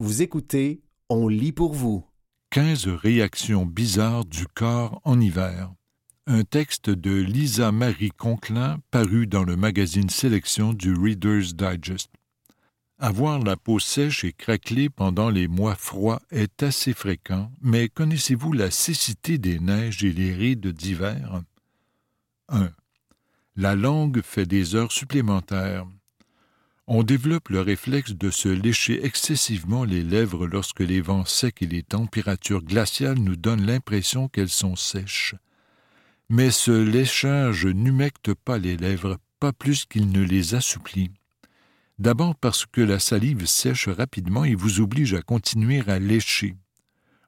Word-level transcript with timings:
Vous 0.00 0.22
écoutez 0.22 0.80
On 1.08 1.26
lit 1.26 1.50
pour 1.50 1.74
vous. 1.74 2.06
15 2.50 2.86
réactions 2.86 3.66
bizarres 3.66 4.24
du 4.24 4.46
corps 4.46 5.00
en 5.02 5.20
hiver. 5.20 5.72
Un 6.28 6.44
texte 6.44 6.88
de 6.88 7.10
Lisa 7.10 7.72
Marie 7.72 8.12
Conklin 8.12 8.78
paru 8.92 9.26
dans 9.26 9.42
le 9.42 9.56
magazine 9.56 10.08
Sélection 10.08 10.72
du 10.72 10.94
Reader's 10.94 11.56
Digest. 11.56 12.12
Avoir 13.00 13.40
la 13.40 13.56
peau 13.56 13.80
sèche 13.80 14.22
et 14.22 14.32
craquelée 14.32 14.88
pendant 14.88 15.30
les 15.30 15.48
mois 15.48 15.74
froids 15.74 16.22
est 16.30 16.62
assez 16.62 16.92
fréquent, 16.92 17.50
mais 17.60 17.88
connaissez-vous 17.88 18.52
la 18.52 18.70
cécité 18.70 19.36
des 19.36 19.58
neiges 19.58 20.04
et 20.04 20.12
les 20.12 20.32
rides 20.32 20.68
d'hiver? 20.68 21.42
1. 22.50 22.70
La 23.56 23.74
langue 23.74 24.22
fait 24.22 24.46
des 24.46 24.76
heures 24.76 24.92
supplémentaires. 24.92 25.88
On 26.90 27.02
développe 27.02 27.50
le 27.50 27.60
réflexe 27.60 28.12
de 28.12 28.30
se 28.30 28.48
lécher 28.48 29.04
excessivement 29.04 29.84
les 29.84 30.02
lèvres 30.02 30.46
lorsque 30.46 30.80
les 30.80 31.02
vents 31.02 31.26
secs 31.26 31.60
et 31.60 31.66
les 31.66 31.82
températures 31.82 32.62
glaciales 32.62 33.18
nous 33.18 33.36
donnent 33.36 33.66
l'impression 33.66 34.28
qu'elles 34.28 34.48
sont 34.48 34.74
sèches. 34.74 35.34
Mais 36.30 36.50
ce 36.50 36.70
léchage 36.70 37.66
n'humecte 37.66 38.32
pas 38.32 38.56
les 38.56 38.78
lèvres, 38.78 39.18
pas 39.38 39.52
plus 39.52 39.84
qu'il 39.84 40.10
ne 40.10 40.22
les 40.22 40.54
assouplit. 40.54 41.10
D'abord 41.98 42.34
parce 42.34 42.64
que 42.64 42.80
la 42.80 42.98
salive 42.98 43.44
sèche 43.44 43.88
rapidement 43.88 44.44
et 44.44 44.54
vous 44.54 44.80
oblige 44.80 45.12
à 45.12 45.20
continuer 45.20 45.82
à 45.88 45.98
lécher. 45.98 46.56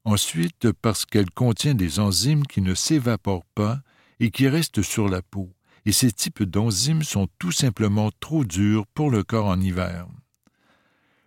Ensuite 0.05 0.73
parce 0.73 1.05
qu'elle 1.05 1.31
contient 1.31 1.75
des 1.75 2.01
enzymes 2.01 2.47
qui 2.47 2.63
ne 2.63 2.75
s'évaporent 2.75 3.45
pas 3.55 3.83
et 4.21 4.31
qui 4.31 4.49
restent 4.49 4.81
sur 4.81 5.07
la 5.07 5.21
peau 5.21 5.53
et 5.87 5.93
ces 5.93 6.13
types 6.13 6.43
d'enzymes 6.43 7.03
sont 7.03 7.29
tout 7.39 7.53
simplement 7.53 8.11
trop 8.21 8.45
durs 8.45 8.87
pour 8.89 9.11
le 9.11 9.23
corps 9.23 9.47
en 9.47 9.61
hiver. 9.61 10.07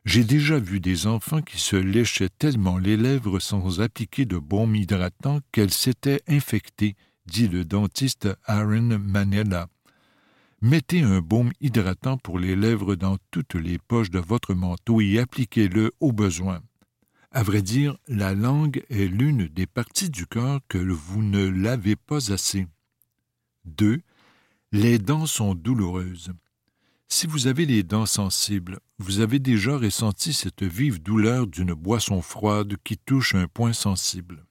J'ai 0.06 0.24
déjà 0.24 0.60
vu 0.60 0.80
des 0.82 1.08
enfants 1.08 1.42
qui 1.42 1.58
se 1.58 1.78
léchaient 1.78 2.30
tellement 2.30 2.78
les 2.78 2.98
lèvres 2.98 3.40
sans 3.40 3.80
appliquer 3.80 4.26
de 4.26 4.38
baume 4.38 4.76
hydratant 4.76 5.40
qu'elles 5.52 5.72
s'étaient 5.72 6.22
infectées, 6.28 6.96
dit 7.26 7.48
le 7.48 7.64
dentiste 7.64 8.28
Aaron 8.46 9.00
Manella. 9.00 9.70
Mettez 10.62 11.02
un 11.02 11.22
baume 11.22 11.52
hydratant 11.62 12.18
pour 12.18 12.38
les 12.38 12.56
lèvres 12.56 12.96
dans 12.96 13.18
toutes 13.32 13.56
les 13.56 13.78
poches 13.78 14.10
de 14.10 14.20
votre 14.20 14.54
manteau 14.54 15.00
et 15.02 15.20
appliquez-le 15.20 15.92
au 16.00 16.12
besoin. 16.12 16.62
À 17.32 17.44
vrai 17.44 17.62
dire, 17.62 17.98
la 18.08 18.34
langue 18.34 18.84
est 18.90 19.08
l'une 19.08 19.48
des 19.48 19.66
parties 19.66 20.10
du 20.10 20.28
corps 20.28 20.60
que 20.68 20.78
vous 20.78 21.24
ne 21.24 21.48
lavez 21.48 21.96
pas 21.96 22.32
assez. 22.32 22.68
2. 23.66 24.02
Les 24.76 24.98
dents 24.98 25.28
sont 25.28 25.54
douloureuses. 25.54 26.34
Si 27.08 27.28
vous 27.28 27.46
avez 27.46 27.68
les 27.68 27.84
dents 27.84 28.08
sensibles, 28.08 28.80
vous 28.98 29.20
avez 29.20 29.38
déjà 29.38 29.78
ressenti 29.78 30.34
cette 30.34 30.64
vive 30.64 31.00
douleur 31.00 31.46
d'une 31.46 31.76
boisson 31.76 32.24
froide 32.24 32.74
qui 32.84 32.98
touche 32.98 33.36
un 33.36 33.46
point 33.48 33.74
sensible. 33.74 34.48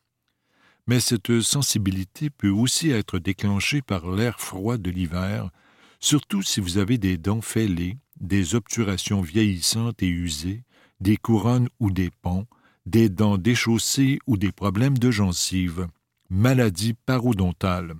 Mais 0.86 1.00
cette 1.00 1.40
sensibilité 1.40 2.30
peut 2.30 2.50
aussi 2.50 2.90
être 2.90 3.18
déclenchée 3.18 3.82
par 3.82 4.12
l'air 4.12 4.38
froid 4.38 4.76
de 4.76 4.92
l'hiver, 4.92 5.50
surtout 5.98 6.42
si 6.42 6.60
vous 6.60 6.78
avez 6.78 6.98
des 6.98 7.18
dents 7.18 7.40
fêlées, 7.40 7.98
des 8.20 8.54
obturations 8.54 9.22
vieillissantes 9.22 10.04
et 10.04 10.08
usées, 10.08 10.62
des 11.00 11.16
couronnes 11.16 11.68
ou 11.80 11.90
des 11.90 12.12
ponts, 12.12 12.46
des 12.86 13.08
dents 13.08 13.38
déchaussées 13.38 14.20
ou 14.28 14.36
des 14.36 14.52
problèmes 14.52 14.98
de 14.98 15.10
gencives, 15.10 15.88
maladies 16.30 16.94
parodontales. 16.94 17.96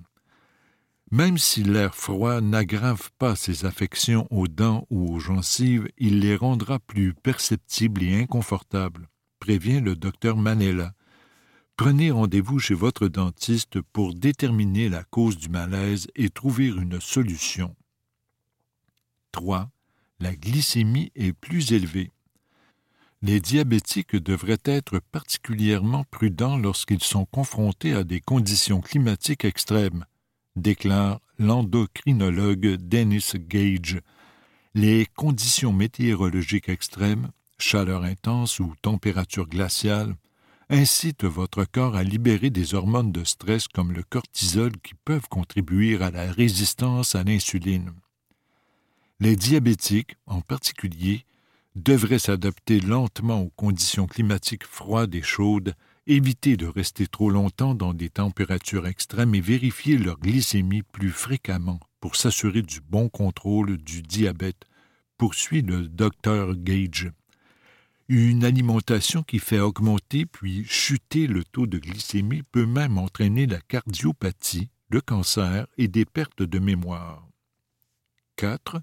Même 1.13 1.37
si 1.37 1.61
l'air 1.61 1.93
froid 1.93 2.41
n'aggrave 2.41 3.11
pas 3.19 3.35
ces 3.35 3.65
affections 3.65 4.25
aux 4.31 4.47
dents 4.47 4.87
ou 4.89 5.13
aux 5.13 5.19
gencives, 5.19 5.87
il 5.99 6.21
les 6.21 6.35
rendra 6.35 6.79
plus 6.79 7.13
perceptibles 7.13 8.01
et 8.01 8.19
inconfortables, 8.19 9.07
prévient 9.37 9.79
le 9.79 9.95
docteur 9.95 10.37
Manella. 10.37 10.95
Prenez 11.77 12.09
rendez-vous 12.09 12.57
chez 12.57 12.73
votre 12.73 13.09
dentiste 13.09 13.79
pour 13.79 14.15
déterminer 14.15 14.89
la 14.89 15.03
cause 15.03 15.37
du 15.37 15.49
malaise 15.49 16.07
et 16.15 16.31
trouver 16.31 16.69
une 16.69 16.99
solution. 16.99 17.75
3. 19.33 19.69
La 20.19 20.35
glycémie 20.35 21.11
est 21.13 21.33
plus 21.33 21.73
élevée. 21.73 22.09
Les 23.21 23.39
diabétiques 23.39 24.15
devraient 24.15 24.57
être 24.65 24.97
particulièrement 25.11 26.05
prudents 26.09 26.57
lorsqu'ils 26.57 27.03
sont 27.03 27.25
confrontés 27.25 27.93
à 27.93 28.03
des 28.03 28.19
conditions 28.19 28.81
climatiques 28.81 29.45
extrêmes 29.45 30.07
déclare 30.55 31.19
l'endocrinologue 31.39 32.75
Dennis 32.75 33.31
Gage. 33.35 34.01
Les 34.75 35.05
conditions 35.15 35.73
météorologiques 35.73 36.69
extrêmes, 36.69 37.29
chaleur 37.57 38.03
intense 38.03 38.59
ou 38.59 38.73
température 38.81 39.47
glaciale, 39.47 40.15
incitent 40.69 41.25
votre 41.25 41.65
corps 41.65 41.95
à 41.95 42.03
libérer 42.03 42.49
des 42.49 42.73
hormones 42.73 43.11
de 43.11 43.23
stress 43.23 43.67
comme 43.67 43.91
le 43.91 44.03
cortisol 44.03 44.71
qui 44.83 44.93
peuvent 45.05 45.27
contribuer 45.29 46.01
à 46.01 46.09
la 46.09 46.31
résistance 46.31 47.15
à 47.15 47.23
l'insuline. 47.23 47.91
Les 49.19 49.35
diabétiques, 49.35 50.15
en 50.25 50.41
particulier, 50.41 51.25
devraient 51.75 52.19
s'adapter 52.19 52.79
lentement 52.79 53.41
aux 53.41 53.51
conditions 53.55 54.07
climatiques 54.07 54.65
froides 54.65 55.15
et 55.15 55.21
chaudes 55.21 55.75
éviter 56.07 56.57
de 56.57 56.67
rester 56.67 57.07
trop 57.07 57.29
longtemps 57.29 57.75
dans 57.75 57.93
des 57.93 58.09
températures 58.09 58.87
extrêmes 58.87 59.35
et 59.35 59.41
vérifier 59.41 59.97
leur 59.97 60.19
glycémie 60.19 60.83
plus 60.83 61.11
fréquemment 61.11 61.79
pour 61.99 62.15
s'assurer 62.15 62.61
du 62.61 62.81
bon 62.81 63.07
contrôle 63.09 63.77
du 63.77 64.01
diabète, 64.01 64.65
poursuit 65.17 65.61
le 65.61 65.87
docteur 65.87 66.55
Gage. 66.55 67.11
Une 68.09 68.43
alimentation 68.43 69.23
qui 69.23 69.39
fait 69.39 69.61
augmenter 69.61 70.25
puis 70.25 70.65
chuter 70.65 71.27
le 71.27 71.45
taux 71.45 71.67
de 71.67 71.77
glycémie 71.77 72.43
peut 72.43 72.65
même 72.65 72.97
entraîner 72.97 73.45
la 73.45 73.61
cardiopathie, 73.61 74.69
le 74.89 74.99
cancer 74.99 75.67
et 75.77 75.87
des 75.87 76.03
pertes 76.03 76.43
de 76.43 76.59
mémoire. 76.59 77.25
4. 78.35 78.81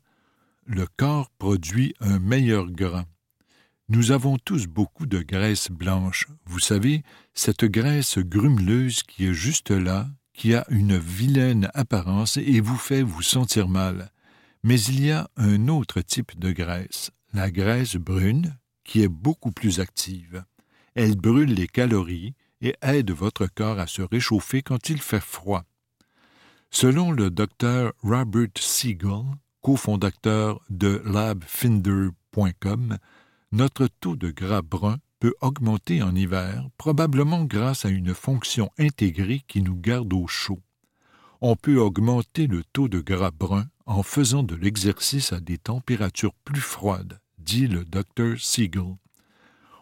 Le 0.64 0.86
corps 0.96 1.30
produit 1.38 1.94
un 2.00 2.18
meilleur 2.18 2.70
gras. 2.70 3.04
Nous 3.92 4.12
avons 4.12 4.38
tous 4.38 4.68
beaucoup 4.68 5.04
de 5.04 5.18
graisse 5.18 5.68
blanche. 5.68 6.28
Vous 6.46 6.60
savez, 6.60 7.02
cette 7.34 7.64
graisse 7.64 8.18
grumeleuse 8.18 9.02
qui 9.02 9.26
est 9.26 9.34
juste 9.34 9.72
là, 9.72 10.08
qui 10.32 10.54
a 10.54 10.64
une 10.68 10.96
vilaine 10.96 11.68
apparence 11.74 12.36
et 12.36 12.60
vous 12.60 12.76
fait 12.76 13.02
vous 13.02 13.22
sentir 13.22 13.66
mal. 13.66 14.12
Mais 14.62 14.80
il 14.80 15.04
y 15.04 15.10
a 15.10 15.28
un 15.36 15.66
autre 15.66 16.02
type 16.02 16.38
de 16.38 16.52
graisse, 16.52 17.10
la 17.32 17.50
graisse 17.50 17.96
brune, 17.96 18.56
qui 18.84 19.02
est 19.02 19.08
beaucoup 19.08 19.50
plus 19.50 19.80
active. 19.80 20.44
Elle 20.94 21.16
brûle 21.16 21.52
les 21.52 21.66
calories 21.66 22.36
et 22.60 22.76
aide 22.82 23.10
votre 23.10 23.48
corps 23.48 23.80
à 23.80 23.88
se 23.88 24.02
réchauffer 24.02 24.62
quand 24.62 24.88
il 24.88 25.02
fait 25.02 25.18
froid. 25.18 25.64
Selon 26.70 27.10
le 27.10 27.28
docteur 27.28 27.92
Robert 28.04 28.50
Siegel, 28.56 29.24
cofondateur 29.62 30.60
de 30.70 31.02
labfinder.com, 31.04 32.98
notre 33.52 33.88
taux 33.88 34.16
de 34.16 34.30
gras 34.30 34.62
brun 34.62 34.98
peut 35.18 35.34
augmenter 35.40 36.02
en 36.02 36.14
hiver, 36.14 36.68
probablement 36.78 37.44
grâce 37.44 37.84
à 37.84 37.88
une 37.88 38.14
fonction 38.14 38.70
intégrée 38.78 39.42
qui 39.48 39.60
nous 39.60 39.74
garde 39.74 40.12
au 40.12 40.26
chaud. 40.26 40.60
On 41.40 41.56
peut 41.56 41.78
augmenter 41.78 42.46
le 42.46 42.62
taux 42.64 42.88
de 42.88 43.00
gras 43.00 43.30
brun 43.30 43.66
en 43.86 44.02
faisant 44.02 44.42
de 44.42 44.54
l'exercice 44.54 45.32
à 45.32 45.40
des 45.40 45.58
températures 45.58 46.34
plus 46.44 46.60
froides, 46.60 47.20
dit 47.38 47.66
le 47.66 47.84
Dr. 47.84 48.38
Siegel. 48.38 48.96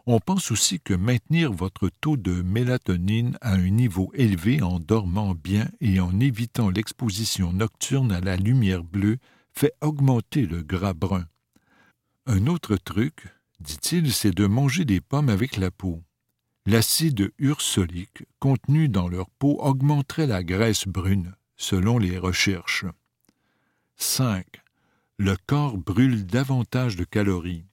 On 0.06 0.20
pense 0.20 0.50
aussi 0.50 0.80
que 0.80 0.94
maintenir 0.94 1.52
votre 1.52 1.90
taux 2.00 2.16
de 2.16 2.40
mélatonine 2.40 3.36
à 3.42 3.52
un 3.52 3.68
niveau 3.68 4.10
élevé 4.14 4.62
en 4.62 4.80
dormant 4.80 5.34
bien 5.34 5.68
et 5.80 6.00
en 6.00 6.18
évitant 6.18 6.70
l'exposition 6.70 7.52
nocturne 7.52 8.12
à 8.12 8.20
la 8.20 8.36
lumière 8.36 8.82
bleue 8.82 9.18
fait 9.52 9.74
augmenter 9.82 10.46
le 10.46 10.62
gras 10.62 10.94
brun. 10.94 11.26
Un 12.26 12.46
autre 12.46 12.76
truc, 12.76 13.26
dit-il, 13.60 14.12
c'est 14.12 14.34
de 14.34 14.46
manger 14.46 14.84
des 14.84 15.00
pommes 15.00 15.28
avec 15.28 15.56
la 15.56 15.70
peau. 15.70 16.02
L'acide 16.66 17.32
ursolique 17.38 18.24
contenu 18.40 18.88
dans 18.88 19.08
leur 19.08 19.30
peau 19.30 19.58
augmenterait 19.60 20.26
la 20.26 20.42
graisse 20.42 20.86
brune, 20.86 21.34
selon 21.56 21.98
les 21.98 22.18
recherches. 22.18 22.84
5. 23.96 24.44
Le 25.16 25.36
corps 25.46 25.78
brûle 25.78 26.26
davantage 26.26 26.96
de 26.96 27.04
calories. 27.04 27.64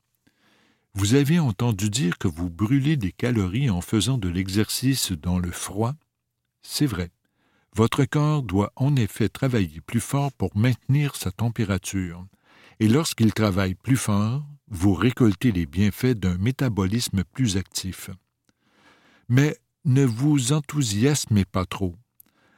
Vous 0.94 1.14
avez 1.14 1.40
entendu 1.40 1.90
dire 1.90 2.18
que 2.18 2.30
vous 2.30 2.50
brûlez 2.50 2.96
des 2.96 3.12
calories 3.12 3.70
en 3.70 3.82
faisant 3.82 4.18
de 4.18 4.30
l'exercice 4.30 5.12
dans 5.12 5.40
le 5.40 5.52
froid? 5.52 5.94
C'est 6.62 6.86
vrai. 6.86 7.12
Votre 7.76 8.06
corps 8.06 8.44
doit 8.44 8.72
en 8.78 8.96
effet 8.96 9.28
travailler 9.28 9.82
plus 9.82 10.00
fort 10.00 10.32
pour 10.32 10.56
maintenir 10.56 11.18
sa 11.18 11.32
température. 11.32 12.26
Et 12.80 12.88
lorsqu'il 12.88 13.33
travaille 13.33 13.75
plus 13.75 13.98
fort, 13.98 14.44
vous 14.68 14.94
récoltez 14.94 15.51
les 15.51 15.66
bienfaits 15.66 16.18
d'un 16.18 16.38
métabolisme 16.38 17.24
plus 17.24 17.57
actif. 17.57 18.10
Mais 19.30 19.57
ne 19.86 20.04
vous 20.04 20.51
enthousiasmez 20.51 21.45
pas 21.45 21.66
trop. 21.66 21.95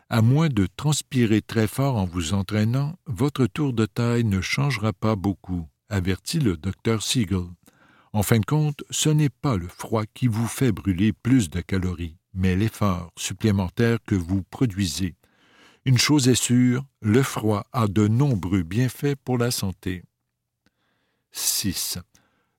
À 0.09 0.21
moins 0.21 0.47
de 0.47 0.67
transpirer 0.77 1.41
très 1.41 1.67
fort 1.67 1.97
en 1.97 2.05
vous 2.05 2.33
entraînant, 2.33 2.97
votre 3.05 3.45
tour 3.45 3.73
de 3.73 3.85
taille 3.85 4.23
ne 4.23 4.39
changera 4.39 4.93
pas 4.93 5.17
beaucoup, 5.17 5.67
avertit 5.89 6.39
le 6.39 6.55
docteur 6.55 7.03
Siegel. 7.03 7.43
En 8.13 8.23
fin 8.23 8.39
de 8.39 8.45
compte, 8.45 8.83
ce 8.89 9.09
n'est 9.09 9.29
pas 9.29 9.57
le 9.57 9.67
froid 9.67 10.05
qui 10.13 10.27
vous 10.27 10.47
fait 10.47 10.71
brûler 10.71 11.11
plus 11.11 11.49
de 11.49 11.59
calories, 11.59 12.15
mais 12.33 12.55
l'effort 12.55 13.11
supplémentaire 13.17 13.97
que 14.07 14.15
vous 14.15 14.43
produisez. 14.43 15.16
Une 15.87 15.97
chose 15.97 16.27
est 16.27 16.35
sûre, 16.35 16.83
le 16.99 17.23
froid 17.23 17.65
a 17.71 17.87
de 17.87 18.09
nombreux 18.09 18.63
bienfaits 18.63 19.15
pour 19.23 19.37
la 19.37 19.51
santé. 19.51 20.03
6. 21.31 21.97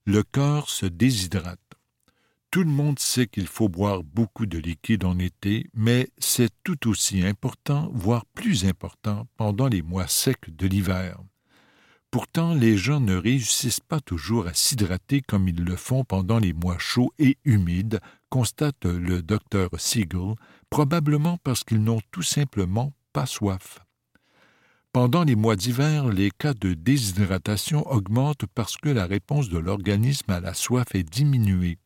Le 0.05 0.23
corps 0.23 0.71
se 0.71 0.87
déshydrate. 0.87 1.59
Tout 2.49 2.63
le 2.63 2.71
monde 2.71 2.97
sait 2.97 3.27
qu'il 3.27 3.45
faut 3.45 3.69
boire 3.69 4.01
beaucoup 4.01 4.47
de 4.47 4.57
liquide 4.57 5.05
en 5.05 5.19
été, 5.19 5.69
mais 5.75 6.09
c'est 6.17 6.49
tout 6.63 6.89
aussi 6.89 7.23
important, 7.23 7.91
voire 7.93 8.25
plus 8.33 8.65
important, 8.65 9.27
pendant 9.37 9.67
les 9.67 9.83
mois 9.83 10.07
secs 10.07 10.49
de 10.49 10.65
l'hiver. 10.65 11.19
Pourtant, 12.09 12.55
les 12.55 12.77
gens 12.77 12.99
ne 12.99 13.15
réussissent 13.15 13.79
pas 13.79 13.99
toujours 13.99 14.47
à 14.47 14.55
s'hydrater 14.55 15.21
comme 15.21 15.47
ils 15.47 15.63
le 15.63 15.75
font 15.75 16.03
pendant 16.03 16.39
les 16.39 16.53
mois 16.53 16.79
chauds 16.79 17.13
et 17.19 17.37
humides, 17.45 17.99
constate 18.31 18.85
le 18.85 19.21
docteur 19.21 19.69
Siegel, 19.77 20.33
probablement 20.71 21.37
parce 21.43 21.63
qu'ils 21.63 21.83
n'ont 21.83 22.01
tout 22.09 22.23
simplement 22.23 22.91
pas 23.13 23.25
soif. 23.25 23.79
Pendant 24.91 25.23
les 25.23 25.35
mois 25.35 25.55
d'hiver, 25.55 26.09
les 26.09 26.31
cas 26.31 26.53
de 26.53 26.73
déshydratation 26.73 27.85
augmentent 27.91 28.47
parce 28.55 28.75
que 28.75 28.89
la 28.89 29.05
réponse 29.05 29.49
de 29.49 29.59
l'organisme 29.59 30.31
à 30.31 30.39
la 30.39 30.53
soif 30.53 30.95
est 30.95 31.03
diminuée. 31.03 31.77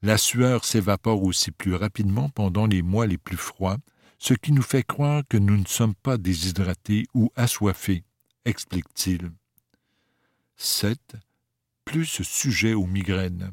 La 0.00 0.16
sueur 0.16 0.64
s'évapore 0.64 1.22
aussi 1.22 1.50
plus 1.50 1.74
rapidement 1.74 2.28
pendant 2.30 2.66
les 2.66 2.82
mois 2.82 3.06
les 3.06 3.18
plus 3.18 3.36
froids, 3.36 3.76
ce 4.18 4.34
qui 4.34 4.52
nous 4.52 4.62
fait 4.62 4.82
croire 4.82 5.22
que 5.28 5.36
nous 5.36 5.56
ne 5.56 5.66
sommes 5.66 5.94
pas 5.94 6.16
déshydratés 6.16 7.06
ou 7.14 7.30
assoiffés, 7.36 8.04
explique-t-il. 8.44 9.30
7. 10.56 10.98
Plus 11.84 12.22
sujet 12.22 12.72
aux 12.72 12.86
migraines. 12.86 13.52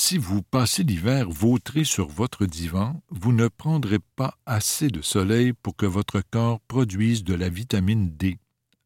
Si 0.00 0.16
vous 0.16 0.42
passez 0.42 0.84
l'hiver 0.84 1.28
vautré 1.28 1.82
sur 1.82 2.06
votre 2.06 2.46
divan, 2.46 3.02
vous 3.10 3.32
ne 3.32 3.48
prendrez 3.48 3.98
pas 4.14 4.38
assez 4.46 4.90
de 4.90 5.02
soleil 5.02 5.52
pour 5.52 5.74
que 5.74 5.86
votre 5.86 6.20
corps 6.20 6.60
produise 6.60 7.24
de 7.24 7.34
la 7.34 7.48
vitamine 7.48 8.16
D. 8.16 8.38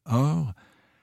Or, 0.06 0.55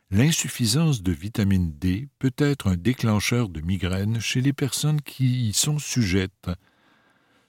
l'insuffisance 0.10 1.04
de 1.04 1.12
vitamine 1.12 1.72
D 1.78 2.10
peut 2.18 2.34
être 2.40 2.68
un 2.72 2.76
déclencheur 2.76 3.50
de 3.50 3.62
migraine 3.62 4.20
chez 4.20 4.42
les 4.42 4.52
personnes 4.52 5.00
qui 5.00 5.50
y 5.50 5.54
sont 5.54 5.78
sujettes. 5.78 6.50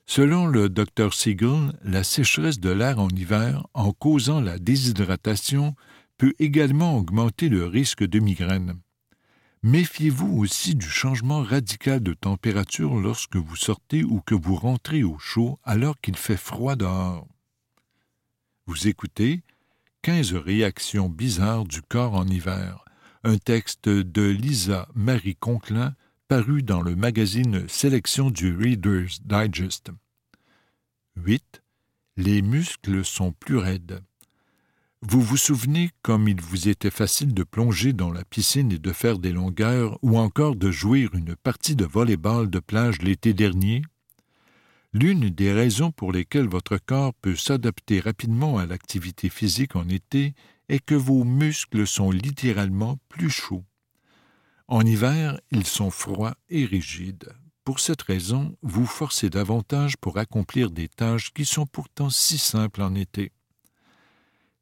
Selon 0.04 0.46
le 0.46 0.68
Dr 0.68 1.14
Siegel, 1.14 1.72
la 1.82 2.04
sécheresse 2.04 2.60
de 2.60 2.70
l'air 2.70 3.00
en 3.00 3.08
hiver, 3.08 3.66
en 3.72 3.92
causant 3.92 4.42
la 4.42 4.58
déshydratation, 4.58 5.74
peut 6.18 6.34
également 6.38 6.98
augmenter 6.98 7.48
le 7.48 7.64
risque 7.66 8.04
de 8.04 8.18
migraine. 8.18 8.74
Méfiez-vous 9.62 10.38
aussi 10.38 10.74
du 10.74 10.88
changement 10.88 11.42
radical 11.42 12.00
de 12.00 12.14
température 12.14 12.94
lorsque 12.94 13.36
vous 13.36 13.56
sortez 13.56 14.02
ou 14.02 14.22
que 14.22 14.34
vous 14.34 14.54
rentrez 14.54 15.02
au 15.02 15.18
chaud 15.18 15.58
alors 15.64 16.00
qu'il 16.00 16.16
fait 16.16 16.38
froid 16.38 16.76
dehors? 16.76 17.28
Vous 18.64 18.88
écoutez 18.88 19.42
15 20.00 20.32
réactions 20.32 21.10
bizarres 21.10 21.64
du 21.64 21.82
corps 21.82 22.14
en 22.14 22.26
hiver, 22.26 22.86
un 23.22 23.36
texte 23.36 23.90
de 23.90 24.22
Lisa 24.22 24.88
Marie 24.94 25.36
Conklin 25.36 25.94
paru 26.26 26.62
dans 26.62 26.80
le 26.80 26.96
magazine 26.96 27.68
Sélection 27.68 28.30
du 28.30 28.56
Reader's 28.56 29.20
Digest. 29.22 29.90
8. 31.16 31.62
Les 32.16 32.40
muscles 32.40 33.04
sont 33.04 33.32
plus 33.32 33.58
raides. 33.58 34.00
Vous 35.02 35.22
vous 35.22 35.38
souvenez 35.38 35.90
comme 36.02 36.28
il 36.28 36.42
vous 36.42 36.68
était 36.68 36.90
facile 36.90 37.32
de 37.32 37.42
plonger 37.42 37.94
dans 37.94 38.12
la 38.12 38.22
piscine 38.22 38.70
et 38.70 38.78
de 38.78 38.92
faire 38.92 39.18
des 39.18 39.32
longueurs 39.32 39.98
ou 40.02 40.18
encore 40.18 40.56
de 40.56 40.70
jouer 40.70 41.08
une 41.14 41.34
partie 41.36 41.74
de 41.74 41.86
volleyball 41.86 42.50
de 42.50 42.58
plage 42.58 43.00
l'été 43.00 43.32
dernier? 43.32 43.80
L'une 44.92 45.30
des 45.30 45.52
raisons 45.54 45.90
pour 45.90 46.12
lesquelles 46.12 46.48
votre 46.48 46.76
corps 46.76 47.14
peut 47.14 47.34
s'adapter 47.34 48.00
rapidement 48.00 48.58
à 48.58 48.66
l'activité 48.66 49.30
physique 49.30 49.74
en 49.74 49.88
été 49.88 50.34
est 50.68 50.84
que 50.84 50.94
vos 50.94 51.24
muscles 51.24 51.86
sont 51.86 52.10
littéralement 52.10 52.98
plus 53.08 53.30
chauds. 53.30 53.64
En 54.68 54.82
hiver, 54.82 55.40
ils 55.50 55.66
sont 55.66 55.90
froids 55.90 56.36
et 56.50 56.66
rigides. 56.66 57.32
Pour 57.64 57.80
cette 57.80 58.02
raison, 58.02 58.54
vous 58.62 58.84
forcez 58.84 59.30
davantage 59.30 59.96
pour 59.96 60.18
accomplir 60.18 60.70
des 60.70 60.88
tâches 60.88 61.32
qui 61.32 61.46
sont 61.46 61.66
pourtant 61.66 62.10
si 62.10 62.36
simples 62.36 62.82
en 62.82 62.94
été. 62.94 63.32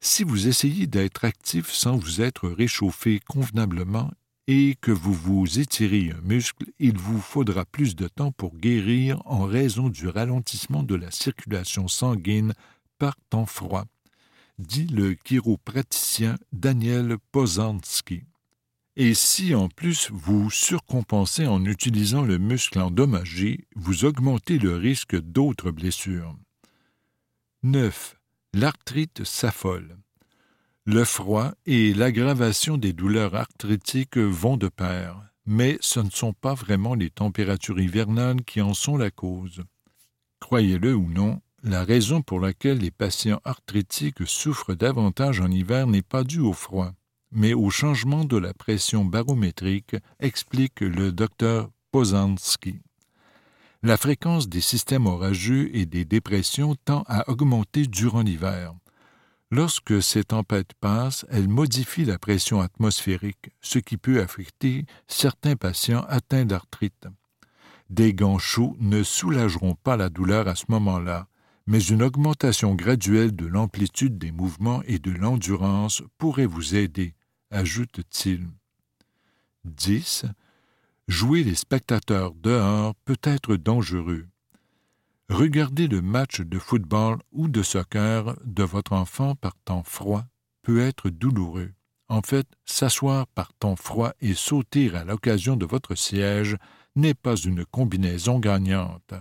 Si 0.01 0.23
vous 0.23 0.47
essayez 0.47 0.87
d'être 0.87 1.25
actif 1.25 1.71
sans 1.71 1.97
vous 1.97 2.21
être 2.21 2.47
réchauffé 2.47 3.19
convenablement 3.27 4.11
et 4.47 4.75
que 4.79 4.91
vous 4.91 5.13
vous 5.13 5.59
étirez 5.59 6.11
un 6.11 6.21
muscle, 6.21 6.65
il 6.79 6.97
vous 6.97 7.19
faudra 7.19 7.65
plus 7.65 7.95
de 7.95 8.07
temps 8.07 8.31
pour 8.31 8.55
guérir 8.55 9.21
en 9.25 9.43
raison 9.45 9.89
du 9.89 10.07
ralentissement 10.07 10.83
de 10.83 10.95
la 10.95 11.11
circulation 11.11 11.87
sanguine 11.87 12.53
par 12.97 13.15
temps 13.29 13.45
froid, 13.45 13.85
dit 14.57 14.87
le 14.87 15.15
chiropraticien 15.15 16.37
Daniel 16.53 17.17
Pozanski. 17.33 18.23
Et 18.95 19.13
si 19.13 19.53
en 19.53 19.67
plus 19.67 20.09
vous 20.11 20.49
surcompensez 20.49 21.45
en 21.45 21.63
utilisant 21.65 22.21
le 22.21 22.37
muscle 22.37 22.79
endommagé, 22.79 23.67
vous 23.75 24.05
augmentez 24.05 24.59
le 24.59 24.75
risque 24.75 25.19
d'autres 25.19 25.71
blessures. 25.71 26.35
9 27.63 28.18
l'arthrite 28.53 29.23
s'affole. 29.23 29.97
Le 30.85 31.05
froid 31.05 31.51
et 31.65 31.93
l'aggravation 31.93 32.77
des 32.77 32.93
douleurs 32.93 33.35
arthritiques 33.35 34.17
vont 34.17 34.57
de 34.57 34.69
pair, 34.69 35.21
mais 35.45 35.77
ce 35.81 35.99
ne 35.99 36.09
sont 36.09 36.33
pas 36.33 36.55
vraiment 36.55 36.95
les 36.95 37.11
températures 37.11 37.79
hivernales 37.79 38.43
qui 38.43 38.61
en 38.61 38.73
sont 38.73 38.97
la 38.97 39.11
cause. 39.11 39.63
Croyez-le 40.39 40.95
ou 40.95 41.09
non, 41.09 41.41
la 41.63 41.83
raison 41.83 42.21
pour 42.21 42.39
laquelle 42.39 42.79
les 42.79 42.91
patients 42.91 43.41
arthritiques 43.43 44.25
souffrent 44.25 44.73
davantage 44.73 45.41
en 45.41 45.51
hiver 45.51 45.85
n'est 45.85 46.01
pas 46.01 46.23
due 46.23 46.39
au 46.39 46.53
froid, 46.53 46.93
mais 47.31 47.53
au 47.53 47.69
changement 47.69 48.23
de 48.25 48.37
la 48.37 48.53
pression 48.53 49.05
barométrique, 49.05 49.95
explique 50.19 50.79
le 50.81 51.11
docteur 51.11 51.69
Pozanski 51.91 52.79
la 53.81 53.97
fréquence 53.97 54.49
des 54.49 54.61
systèmes 54.61 55.05
orageux 55.05 55.73
et 55.75 55.85
des 55.85 56.05
dépressions 56.05 56.75
tend 56.85 57.03
à 57.07 57.29
augmenter 57.29 57.87
durant 57.87 58.21
l'hiver. 58.21 58.73
Lorsque 59.51 60.03
ces 60.03 60.25
tempêtes 60.25 60.73
passent, 60.79 61.25
elles 61.29 61.47
modifient 61.47 62.05
la 62.05 62.19
pression 62.19 62.61
atmosphérique, 62.61 63.51
ce 63.61 63.79
qui 63.79 63.97
peut 63.97 64.21
affecter 64.21 64.85
certains 65.07 65.55
patients 65.55 66.05
atteints 66.07 66.45
d'arthrite. 66.45 67.07
Des 67.89 68.13
gants 68.13 68.37
chauds 68.37 68.75
ne 68.79 69.01
soulageront 69.01 69.75
pas 69.75 69.97
la 69.97 70.09
douleur 70.09 70.47
à 70.47 70.55
ce 70.55 70.65
moment-là, 70.69 71.27
mais 71.65 71.79
une 71.79 72.03
augmentation 72.03 72.75
graduelle 72.75 73.35
de 73.35 73.47
l'amplitude 73.47 74.17
des 74.19 74.31
mouvements 74.31 74.83
et 74.83 74.99
de 74.99 75.11
l'endurance 75.11 76.03
pourrait 76.19 76.45
vous 76.45 76.75
aider, 76.75 77.15
ajoute-t-il. 77.49 78.47
10. 79.65 80.25
Jouer 81.09 81.43
les 81.43 81.55
spectateurs 81.55 82.35
dehors 82.35 82.93
peut 83.03 83.17
être 83.23 83.55
dangereux. 83.55 84.27
Regarder 85.27 85.87
le 85.87 86.03
match 86.03 86.41
de 86.41 86.59
football 86.59 87.17
ou 87.31 87.47
de 87.47 87.63
soccer 87.63 88.35
de 88.45 88.61
votre 88.61 88.93
enfant 88.93 89.33
par 89.33 89.55
temps 89.65 89.81
froid 89.81 90.25
peut 90.61 90.79
être 90.79 91.09
douloureux. 91.09 91.71
En 92.09 92.21
fait, 92.21 92.45
s'asseoir 92.63 93.25
par 93.25 93.51
temps 93.53 93.75
froid 93.75 94.13
et 94.21 94.35
sauter 94.35 94.95
à 94.95 95.03
l'occasion 95.03 95.55
de 95.55 95.65
votre 95.65 95.95
siège 95.95 96.57
n'est 96.95 97.15
pas 97.15 97.35
une 97.35 97.65
combinaison 97.65 98.37
gagnante. 98.37 99.15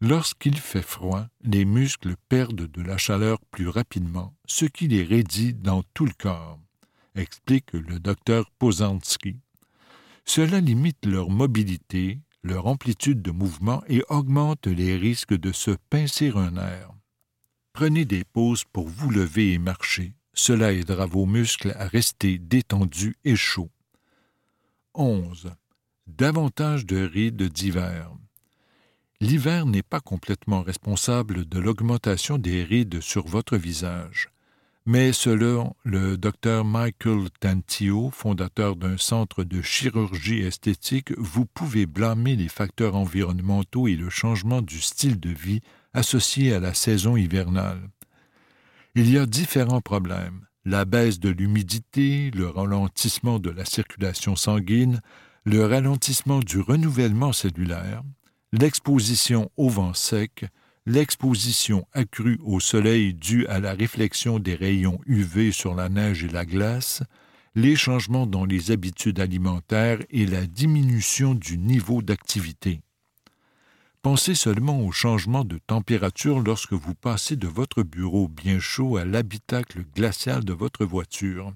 Lorsqu'il 0.00 0.56
fait 0.56 0.80
froid, 0.80 1.26
les 1.42 1.66
muscles 1.66 2.14
perdent 2.30 2.70
de 2.70 2.82
la 2.82 2.96
chaleur 2.96 3.38
plus 3.50 3.68
rapidement, 3.68 4.34
ce 4.46 4.64
qui 4.64 4.88
les 4.88 5.04
raidit 5.04 5.52
dans 5.52 5.82
tout 5.92 6.06
le 6.06 6.14
corps, 6.18 6.58
explique 7.14 7.74
le 7.74 8.00
docteur 8.00 8.50
Pozanski. 8.58 9.36
Cela 10.24 10.60
limite 10.60 11.04
leur 11.04 11.30
mobilité, 11.30 12.20
leur 12.42 12.66
amplitude 12.66 13.22
de 13.22 13.30
mouvement 13.30 13.82
et 13.88 14.02
augmente 14.08 14.66
les 14.66 14.96
risques 14.96 15.34
de 15.34 15.52
se 15.52 15.72
pincer 15.90 16.32
un 16.34 16.56
air. 16.56 16.90
Prenez 17.72 18.04
des 18.04 18.24
pauses 18.24 18.64
pour 18.64 18.88
vous 18.88 19.10
lever 19.10 19.52
et 19.52 19.58
marcher. 19.58 20.14
Cela 20.34 20.72
aidera 20.72 21.06
vos 21.06 21.26
muscles 21.26 21.74
à 21.78 21.86
rester 21.86 22.38
détendus 22.38 23.16
et 23.24 23.36
chauds. 23.36 23.70
11. 24.94 25.52
Davantage 26.06 26.86
de 26.86 27.04
rides 27.04 27.42
d'hiver. 27.42 28.12
L'hiver 29.20 29.66
n'est 29.66 29.82
pas 29.82 30.00
complètement 30.00 30.62
responsable 30.62 31.44
de 31.44 31.58
l'augmentation 31.58 32.38
des 32.38 32.64
rides 32.64 33.00
sur 33.00 33.26
votre 33.26 33.56
visage. 33.56 34.30
Mais 34.84 35.12
selon 35.12 35.74
le 35.84 36.16
docteur 36.16 36.64
Michael 36.64 37.30
Tantio, 37.38 38.10
fondateur 38.10 38.74
d'un 38.74 38.98
centre 38.98 39.44
de 39.44 39.62
chirurgie 39.62 40.40
esthétique, 40.40 41.12
vous 41.16 41.46
pouvez 41.46 41.86
blâmer 41.86 42.34
les 42.34 42.48
facteurs 42.48 42.96
environnementaux 42.96 43.86
et 43.86 43.94
le 43.94 44.10
changement 44.10 44.60
du 44.60 44.80
style 44.80 45.20
de 45.20 45.30
vie 45.30 45.60
associé 45.94 46.52
à 46.52 46.58
la 46.58 46.74
saison 46.74 47.16
hivernale. 47.16 47.90
Il 48.96 49.08
y 49.08 49.18
a 49.18 49.26
différents 49.26 49.80
problèmes 49.80 50.46
la 50.64 50.84
baisse 50.84 51.18
de 51.18 51.28
l'humidité, 51.28 52.30
le 52.34 52.48
ralentissement 52.48 53.38
de 53.38 53.50
la 53.50 53.64
circulation 53.64 54.36
sanguine, 54.36 55.00
le 55.44 55.64
ralentissement 55.64 56.38
du 56.38 56.60
renouvellement 56.60 57.32
cellulaire, 57.32 58.02
l'exposition 58.52 59.50
au 59.56 59.68
vent 59.68 59.94
sec, 59.94 60.44
l'exposition 60.86 61.86
accrue 61.92 62.38
au 62.42 62.58
soleil 62.58 63.14
due 63.14 63.46
à 63.46 63.60
la 63.60 63.72
réflexion 63.72 64.38
des 64.38 64.54
rayons 64.54 65.00
UV 65.06 65.52
sur 65.52 65.74
la 65.74 65.88
neige 65.88 66.24
et 66.24 66.28
la 66.28 66.44
glace, 66.44 67.02
les 67.54 67.76
changements 67.76 68.26
dans 68.26 68.44
les 68.44 68.70
habitudes 68.70 69.20
alimentaires 69.20 69.98
et 70.10 70.26
la 70.26 70.46
diminution 70.46 71.34
du 71.34 71.58
niveau 71.58 72.02
d'activité. 72.02 72.80
Pensez 74.00 74.34
seulement 74.34 74.80
au 74.80 74.90
changement 74.90 75.44
de 75.44 75.58
température 75.58 76.40
lorsque 76.40 76.72
vous 76.72 76.94
passez 76.94 77.36
de 77.36 77.46
votre 77.46 77.84
bureau 77.84 78.26
bien 78.26 78.58
chaud 78.58 78.96
à 78.96 79.04
l'habitacle 79.04 79.84
glacial 79.94 80.44
de 80.44 80.52
votre 80.52 80.84
voiture. 80.84 81.52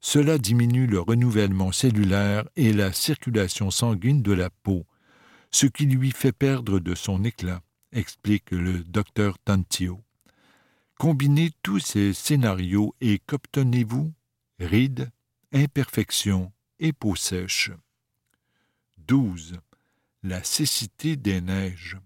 Cela 0.00 0.38
diminue 0.38 0.86
le 0.86 1.00
renouvellement 1.00 1.72
cellulaire 1.72 2.44
et 2.54 2.72
la 2.72 2.92
circulation 2.92 3.72
sanguine 3.72 4.22
de 4.22 4.32
la 4.32 4.50
peau, 4.50 4.86
ce 5.50 5.66
qui 5.66 5.86
lui 5.86 6.12
fait 6.12 6.32
perdre 6.32 6.78
de 6.78 6.94
son 6.94 7.24
éclat, 7.24 7.62
explique 7.92 8.50
le 8.50 8.84
docteur 8.84 9.38
Tantio. 9.38 10.02
Combinez 10.98 11.50
tous 11.62 11.80
ces 11.80 12.12
scénarios 12.12 12.94
et 13.00 13.18
qu'obtenez-vous 13.18 14.12
Rides, 14.58 15.10
imperfections 15.52 16.52
et 16.78 16.92
peau 16.92 17.16
sèche. 17.16 17.70
12 18.98 19.58
la 20.24 20.44
cécité 20.44 21.16
des 21.16 21.40
neiges. 21.40 21.96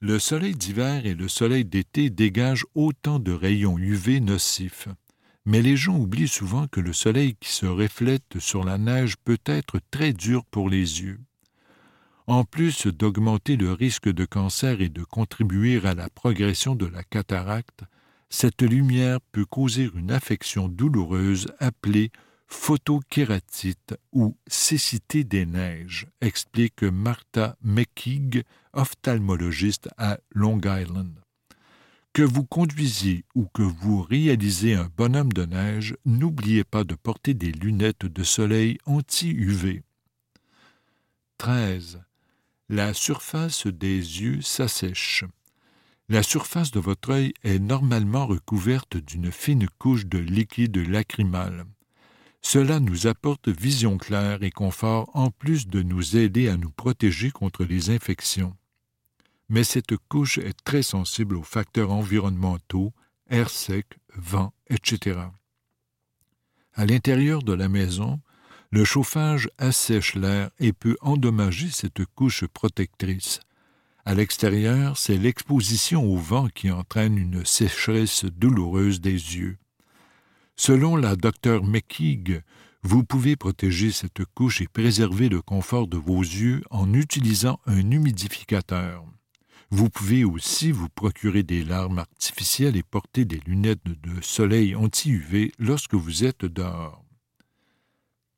Le 0.00 0.18
soleil 0.18 0.56
d'hiver 0.56 1.06
et 1.06 1.14
le 1.14 1.28
soleil 1.28 1.64
d'été 1.64 2.10
dégagent 2.10 2.66
autant 2.74 3.20
de 3.20 3.32
rayons 3.32 3.78
UV 3.78 4.20
nocifs, 4.20 4.88
mais 5.44 5.62
les 5.62 5.76
gens 5.76 5.96
oublient 5.96 6.26
souvent 6.26 6.66
que 6.66 6.80
le 6.80 6.92
soleil 6.92 7.36
qui 7.38 7.52
se 7.52 7.66
reflète 7.66 8.40
sur 8.40 8.64
la 8.64 8.76
neige 8.76 9.16
peut 9.24 9.38
être 9.44 9.78
très 9.92 10.12
dur 10.12 10.44
pour 10.46 10.68
les 10.68 11.00
yeux. 11.00 11.20
En 12.28 12.42
plus 12.44 12.88
d'augmenter 12.88 13.56
le 13.56 13.72
risque 13.72 14.08
de 14.08 14.24
cancer 14.24 14.80
et 14.80 14.88
de 14.88 15.04
contribuer 15.04 15.84
à 15.86 15.94
la 15.94 16.10
progression 16.10 16.74
de 16.74 16.86
la 16.86 17.04
cataracte, 17.04 17.84
cette 18.30 18.62
lumière 18.62 19.20
peut 19.30 19.44
causer 19.44 19.88
une 19.94 20.10
affection 20.10 20.68
douloureuse 20.68 21.46
appelée 21.60 22.10
photokératite 22.48 23.94
ou 24.12 24.36
cécité 24.48 25.22
des 25.22 25.46
neiges, 25.46 26.08
explique 26.20 26.82
Martha 26.82 27.56
McKeague, 27.62 28.42
ophtalmologiste 28.72 29.88
à 29.96 30.18
Long 30.32 30.60
Island. 30.64 31.20
Que 32.12 32.22
vous 32.22 32.44
conduisiez 32.44 33.24
ou 33.36 33.46
que 33.54 33.62
vous 33.62 34.02
réalisez 34.02 34.74
un 34.74 34.90
bonhomme 34.96 35.32
de 35.32 35.44
neige, 35.44 35.96
n'oubliez 36.04 36.64
pas 36.64 36.82
de 36.82 36.94
porter 36.94 37.34
des 37.34 37.52
lunettes 37.52 38.06
de 38.06 38.24
soleil 38.24 38.78
anti-UV. 38.86 39.82
13. 41.38 42.05
La 42.68 42.94
surface 42.94 43.68
des 43.68 43.96
yeux 43.96 44.42
s'assèche. 44.42 45.22
La 46.08 46.24
surface 46.24 46.72
de 46.72 46.80
votre 46.80 47.10
œil 47.10 47.32
est 47.44 47.60
normalement 47.60 48.26
recouverte 48.26 48.96
d'une 48.96 49.30
fine 49.30 49.68
couche 49.78 50.06
de 50.06 50.18
liquide 50.18 50.76
lacrymal. 50.76 51.64
Cela 52.42 52.80
nous 52.80 53.06
apporte 53.06 53.48
vision 53.48 53.98
claire 53.98 54.42
et 54.42 54.50
confort 54.50 55.08
en 55.14 55.30
plus 55.30 55.68
de 55.68 55.80
nous 55.82 56.16
aider 56.16 56.48
à 56.48 56.56
nous 56.56 56.70
protéger 56.70 57.30
contre 57.30 57.64
les 57.64 57.90
infections. 57.90 58.56
Mais 59.48 59.62
cette 59.62 59.96
couche 60.08 60.38
est 60.38 60.64
très 60.64 60.82
sensible 60.82 61.36
aux 61.36 61.44
facteurs 61.44 61.92
environnementaux, 61.92 62.92
air 63.30 63.48
sec, 63.48 63.86
vent, 64.16 64.52
etc. 64.70 65.20
À 66.74 66.84
l'intérieur 66.84 67.44
de 67.44 67.52
la 67.52 67.68
maison, 67.68 68.20
le 68.70 68.84
chauffage 68.84 69.48
assèche 69.58 70.14
l'air 70.14 70.50
et 70.58 70.72
peut 70.72 70.96
endommager 71.00 71.68
cette 71.70 72.04
couche 72.14 72.44
protectrice. 72.46 73.40
À 74.04 74.14
l'extérieur, 74.14 74.96
c'est 74.96 75.16
l'exposition 75.16 76.04
au 76.04 76.16
vent 76.16 76.48
qui 76.48 76.70
entraîne 76.70 77.18
une 77.18 77.44
sécheresse 77.44 78.24
douloureuse 78.24 79.00
des 79.00 79.12
yeux. 79.12 79.56
Selon 80.56 80.96
la 80.96 81.16
docteur 81.16 81.64
McKeague, 81.64 82.42
vous 82.82 83.02
pouvez 83.02 83.34
protéger 83.34 83.90
cette 83.90 84.24
couche 84.24 84.60
et 84.60 84.68
préserver 84.68 85.28
le 85.28 85.42
confort 85.42 85.88
de 85.88 85.96
vos 85.96 86.20
yeux 86.20 86.62
en 86.70 86.92
utilisant 86.92 87.58
un 87.66 87.90
humidificateur. 87.90 89.04
Vous 89.70 89.90
pouvez 89.90 90.24
aussi 90.24 90.70
vous 90.70 90.88
procurer 90.88 91.42
des 91.42 91.64
larmes 91.64 91.98
artificielles 91.98 92.76
et 92.76 92.84
porter 92.84 93.24
des 93.24 93.40
lunettes 93.46 93.84
de 93.84 94.20
soleil 94.22 94.76
anti-UV 94.76 95.52
lorsque 95.58 95.94
vous 95.94 96.24
êtes 96.24 96.44
dehors. 96.44 97.05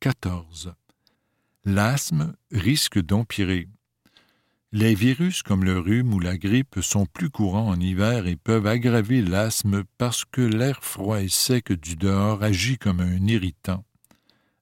14. 0.00 0.75
L'asthme 1.64 2.35
risque 2.52 3.00
d'empirer. 3.00 3.69
Les 4.71 4.95
virus 4.95 5.43
comme 5.43 5.64
le 5.64 5.76
rhume 5.76 6.14
ou 6.14 6.21
la 6.21 6.38
grippe 6.38 6.78
sont 6.83 7.05
plus 7.05 7.31
courants 7.31 7.69
en 7.69 7.81
hiver 7.81 8.28
et 8.28 8.37
peuvent 8.37 8.69
aggraver 8.69 9.23
l'asthme 9.23 9.83
parce 9.97 10.25
que 10.25 10.40
l'air 10.40 10.85
froid 10.85 11.21
et 11.21 11.28
sec 11.28 11.73
du 11.73 11.97
dehors 11.97 12.45
agit 12.45 12.78
comme 12.78 13.00
un 13.00 13.26
irritant. 13.26 13.85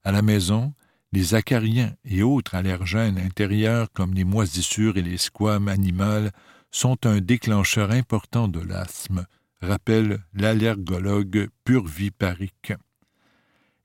À 0.05 0.12
la 0.12 0.23
maison, 0.23 0.73
les 1.12 1.35
acariens 1.35 1.95
et 2.07 2.23
autres 2.23 2.55
allergènes 2.55 3.19
intérieurs 3.19 3.93
comme 3.93 4.14
les 4.14 4.25
moisissures 4.25 4.97
et 4.97 5.02
les 5.02 5.19
squames 5.19 5.69
animales 5.69 6.33
sont 6.71 7.07
un 7.07 7.21
déclencheur 7.21 7.90
important 7.90 8.49
de 8.49 8.61
l'asthme, 8.61 9.26
rappelle 9.61 10.25
l'allergologue 10.33 11.50
purviparique. 11.62 12.73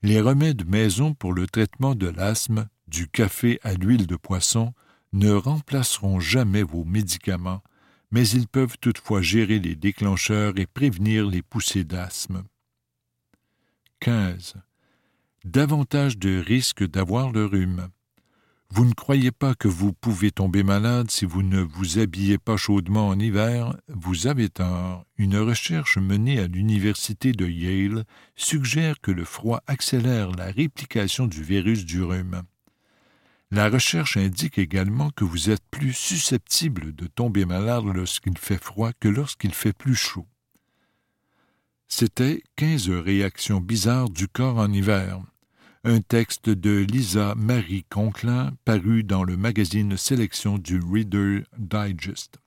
Les 0.04 0.20
remèdes 0.20 0.68
maison 0.68 1.14
pour 1.14 1.32
le 1.32 1.46
traitement 1.46 1.94
de 1.94 2.08
l'asthme, 2.08 2.68
du 2.88 3.08
café 3.08 3.60
à 3.62 3.74
l'huile 3.74 4.08
de 4.08 4.16
poisson, 4.16 4.74
ne 5.12 5.30
remplaceront 5.30 6.18
jamais 6.18 6.64
vos 6.64 6.84
médicaments, 6.84 7.62
mais 8.10 8.28
ils 8.28 8.48
peuvent 8.48 8.78
toutefois 8.80 9.22
gérer 9.22 9.60
les 9.60 9.76
déclencheurs 9.76 10.58
et 10.58 10.66
prévenir 10.66 11.26
les 11.26 11.42
poussées 11.42 11.84
d'asthme. 11.84 12.42
15. 14.00 14.54
Davantage 15.44 16.18
de 16.18 16.36
risques 16.36 16.84
d'avoir 16.84 17.30
le 17.30 17.46
rhume. 17.46 17.88
Vous 18.74 18.86
ne 18.86 18.94
croyez 18.94 19.32
pas 19.32 19.54
que 19.54 19.68
vous 19.68 19.92
pouvez 19.92 20.30
tomber 20.30 20.62
malade 20.62 21.10
si 21.10 21.26
vous 21.26 21.42
ne 21.42 21.60
vous 21.60 21.98
habillez 21.98 22.38
pas 22.38 22.56
chaudement 22.56 23.08
en 23.08 23.18
hiver? 23.18 23.76
Vous 23.88 24.28
avez 24.28 24.48
tort. 24.48 25.04
Une 25.18 25.36
recherche 25.36 25.98
menée 25.98 26.38
à 26.38 26.46
l'université 26.46 27.32
de 27.32 27.46
Yale 27.46 28.06
suggère 28.34 28.98
que 29.02 29.10
le 29.10 29.26
froid 29.26 29.62
accélère 29.66 30.30
la 30.30 30.46
réplication 30.46 31.26
du 31.26 31.42
virus 31.42 31.84
du 31.84 32.02
rhume. 32.02 32.44
La 33.50 33.68
recherche 33.68 34.16
indique 34.16 34.56
également 34.56 35.10
que 35.10 35.24
vous 35.24 35.50
êtes 35.50 35.64
plus 35.70 35.92
susceptible 35.92 36.94
de 36.94 37.06
tomber 37.08 37.44
malade 37.44 37.84
lorsqu'il 37.92 38.38
fait 38.38 38.56
froid 38.56 38.92
que 38.98 39.08
lorsqu'il 39.08 39.52
fait 39.52 39.74
plus 39.74 39.96
chaud. 39.96 40.26
C'était 41.88 42.42
Quinze 42.56 42.88
réactions 42.88 43.60
bizarres 43.60 44.08
du 44.08 44.28
corps 44.28 44.56
en 44.56 44.72
hiver, 44.72 45.20
un 45.84 46.00
texte 46.00 46.48
de 46.48 46.78
Lisa 46.78 47.34
Marie 47.34 47.84
Conklin 47.84 48.52
paru 48.64 49.02
dans 49.02 49.24
le 49.24 49.36
magazine 49.36 49.96
Sélection 49.96 50.56
du 50.58 50.78
Reader 50.78 51.42
Digest. 51.58 52.38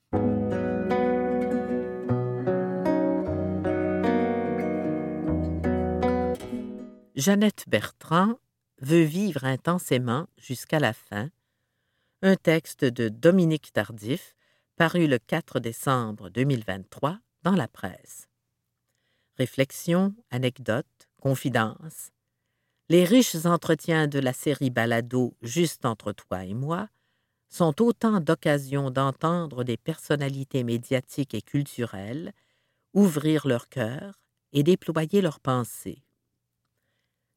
Jeannette 7.14 7.64
Bertrand 7.68 8.38
veut 8.80 9.02
vivre 9.02 9.44
intensément 9.44 10.26
jusqu'à 10.38 10.80
la 10.80 10.94
fin, 10.94 11.30
un 12.22 12.36
texte 12.36 12.84
de 12.84 13.10
Dominique 13.10 13.72
Tardif, 13.74 14.34
paru 14.76 15.06
le 15.06 15.18
4 15.18 15.60
décembre 15.60 16.30
2023 16.30 17.18
dans 17.42 17.54
la 17.54 17.68
presse. 17.68 18.28
Réflexions, 19.36 20.14
anecdotes, 20.30 21.08
confidences. 21.20 22.12
Les 22.88 23.02
riches 23.02 23.46
entretiens 23.46 24.06
de 24.06 24.20
la 24.20 24.32
série 24.32 24.70
Balado 24.70 25.36
Juste 25.42 25.84
entre 25.84 26.12
toi 26.12 26.44
et 26.44 26.54
moi 26.54 26.88
sont 27.48 27.82
autant 27.82 28.20
d'occasions 28.20 28.92
d'entendre 28.92 29.64
des 29.64 29.76
personnalités 29.76 30.62
médiatiques 30.62 31.34
et 31.34 31.42
culturelles 31.42 32.32
ouvrir 32.94 33.48
leur 33.48 33.68
cœur 33.68 34.20
et 34.52 34.62
déployer 34.62 35.20
leurs 35.20 35.40
pensées. 35.40 36.04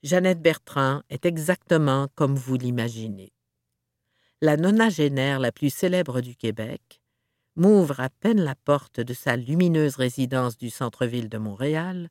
Jeannette 0.04 0.40
Bertrand 0.40 1.02
est 1.10 1.26
exactement 1.26 2.10
comme 2.14 2.36
vous 2.36 2.56
l'imaginez. 2.56 3.34
La 4.42 4.56
nonagénaire 4.56 5.40
la 5.40 5.52
plus 5.52 5.74
célèbre 5.74 6.22
du 6.22 6.36
Québec 6.36 7.02
m'ouvre 7.56 8.00
à 8.00 8.10
peine 8.10 8.42
la 8.42 8.54
porte 8.54 9.00
de 9.00 9.16
sa 9.16 9.36
lumineuse 9.36 9.96
résidence 9.96 10.58
du 10.58 10.70
centre-ville 10.70 11.28
de 11.28 11.40
Montréal 11.40 12.10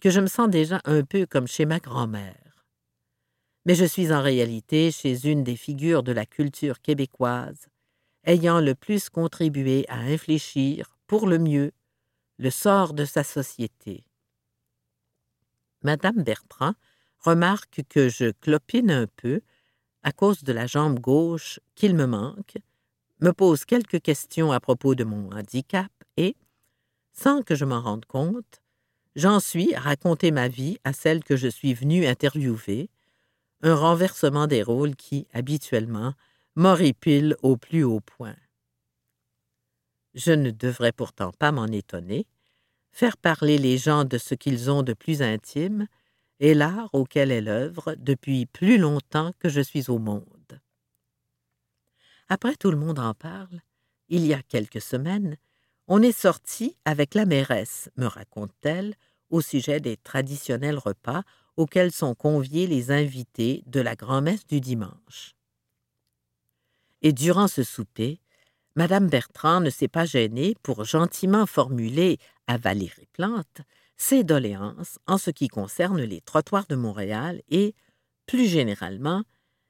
que 0.00 0.08
je 0.08 0.20
me 0.20 0.26
sens 0.26 0.48
déjà 0.48 0.80
un 0.86 1.04
peu 1.04 1.26
comme 1.26 1.46
chez 1.46 1.66
ma 1.66 1.80
grand-mère. 1.80 2.45
Mais 3.66 3.74
je 3.74 3.84
suis 3.84 4.12
en 4.12 4.22
réalité 4.22 4.92
chez 4.92 5.28
une 5.28 5.42
des 5.42 5.56
figures 5.56 6.04
de 6.04 6.12
la 6.12 6.24
culture 6.24 6.80
québécoise 6.80 7.66
ayant 8.24 8.60
le 8.60 8.74
plus 8.74 9.08
contribué 9.08 9.84
à 9.88 9.98
infléchir, 9.98 10.96
pour 11.06 11.26
le 11.26 11.38
mieux, 11.38 11.72
le 12.38 12.50
sort 12.50 12.92
de 12.92 13.04
sa 13.04 13.22
société. 13.22 14.04
Madame 15.82 16.22
Bertrand 16.22 16.74
remarque 17.18 17.82
que 17.88 18.08
je 18.08 18.30
clopine 18.30 18.90
un 18.90 19.06
peu 19.06 19.40
à 20.02 20.12
cause 20.12 20.42
de 20.42 20.52
la 20.52 20.66
jambe 20.66 20.98
gauche 20.98 21.60
qu'il 21.74 21.94
me 21.94 22.06
manque, 22.06 22.58
me 23.20 23.32
pose 23.32 23.64
quelques 23.64 24.00
questions 24.00 24.52
à 24.52 24.60
propos 24.60 24.94
de 24.94 25.04
mon 25.04 25.30
handicap 25.32 25.90
et, 26.16 26.36
sans 27.12 27.42
que 27.42 27.54
je 27.54 27.64
m'en 27.64 27.80
rende 27.80 28.04
compte, 28.04 28.62
j'en 29.14 29.40
suis 29.40 29.74
à 29.74 29.80
raconter 29.80 30.30
ma 30.30 30.48
vie 30.48 30.78
à 30.84 30.92
celle 30.92 31.24
que 31.24 31.36
je 31.36 31.48
suis 31.48 31.74
venu 31.74 32.06
interviewer, 32.06 32.90
un 33.62 33.74
renversement 33.74 34.46
des 34.46 34.62
rôles 34.62 34.96
qui, 34.96 35.26
habituellement, 35.32 36.14
m'horripile 36.54 37.36
au 37.42 37.56
plus 37.56 37.84
haut 37.84 38.00
point. 38.00 38.36
Je 40.14 40.32
ne 40.32 40.50
devrais 40.50 40.92
pourtant 40.92 41.32
pas 41.32 41.52
m'en 41.52 41.66
étonner. 41.66 42.26
Faire 42.90 43.16
parler 43.16 43.58
les 43.58 43.76
gens 43.76 44.04
de 44.04 44.16
ce 44.16 44.34
qu'ils 44.34 44.70
ont 44.70 44.82
de 44.82 44.94
plus 44.94 45.20
intime 45.20 45.86
est 46.40 46.54
l'art 46.54 46.88
auquel 46.94 47.30
elle 47.30 47.48
œuvre 47.48 47.94
depuis 47.98 48.46
plus 48.46 48.78
longtemps 48.78 49.32
que 49.38 49.48
je 49.48 49.60
suis 49.60 49.90
au 49.90 49.98
monde. 49.98 50.60
Après 52.28 52.56
tout 52.56 52.70
le 52.70 52.76
monde 52.76 52.98
en 52.98 53.14
parle, 53.14 53.60
il 54.08 54.26
y 54.26 54.34
a 54.34 54.42
quelques 54.42 54.80
semaines, 54.80 55.36
on 55.88 56.02
est 56.02 56.18
sorti 56.18 56.76
avec 56.84 57.14
la 57.14 57.26
mairesse, 57.26 57.90
me 57.96 58.06
raconte-t-elle, 58.06 58.94
au 59.30 59.40
sujet 59.40 59.80
des 59.80 59.96
traditionnels 59.96 60.78
repas 60.78 61.22
auxquels 61.56 61.92
sont 61.92 62.14
conviés 62.14 62.66
les 62.66 62.90
invités 62.90 63.62
de 63.66 63.80
la 63.80 63.96
grand-messe 63.96 64.46
du 64.46 64.60
dimanche. 64.60 65.34
Et 67.02 67.12
durant 67.12 67.48
ce 67.48 67.62
souper, 67.62 68.20
Madame 68.74 69.08
Bertrand 69.08 69.60
ne 69.60 69.70
s'est 69.70 69.88
pas 69.88 70.04
gênée 70.04 70.54
pour 70.62 70.84
gentiment 70.84 71.46
formuler 71.46 72.18
à 72.46 72.58
Valérie 72.58 73.08
Plante 73.12 73.62
ses 73.96 74.24
doléances 74.24 74.98
en 75.06 75.16
ce 75.16 75.30
qui 75.30 75.48
concerne 75.48 76.02
les 76.02 76.20
trottoirs 76.20 76.66
de 76.66 76.76
Montréal 76.76 77.42
et, 77.48 77.74
plus 78.26 78.46
généralement, 78.46 79.24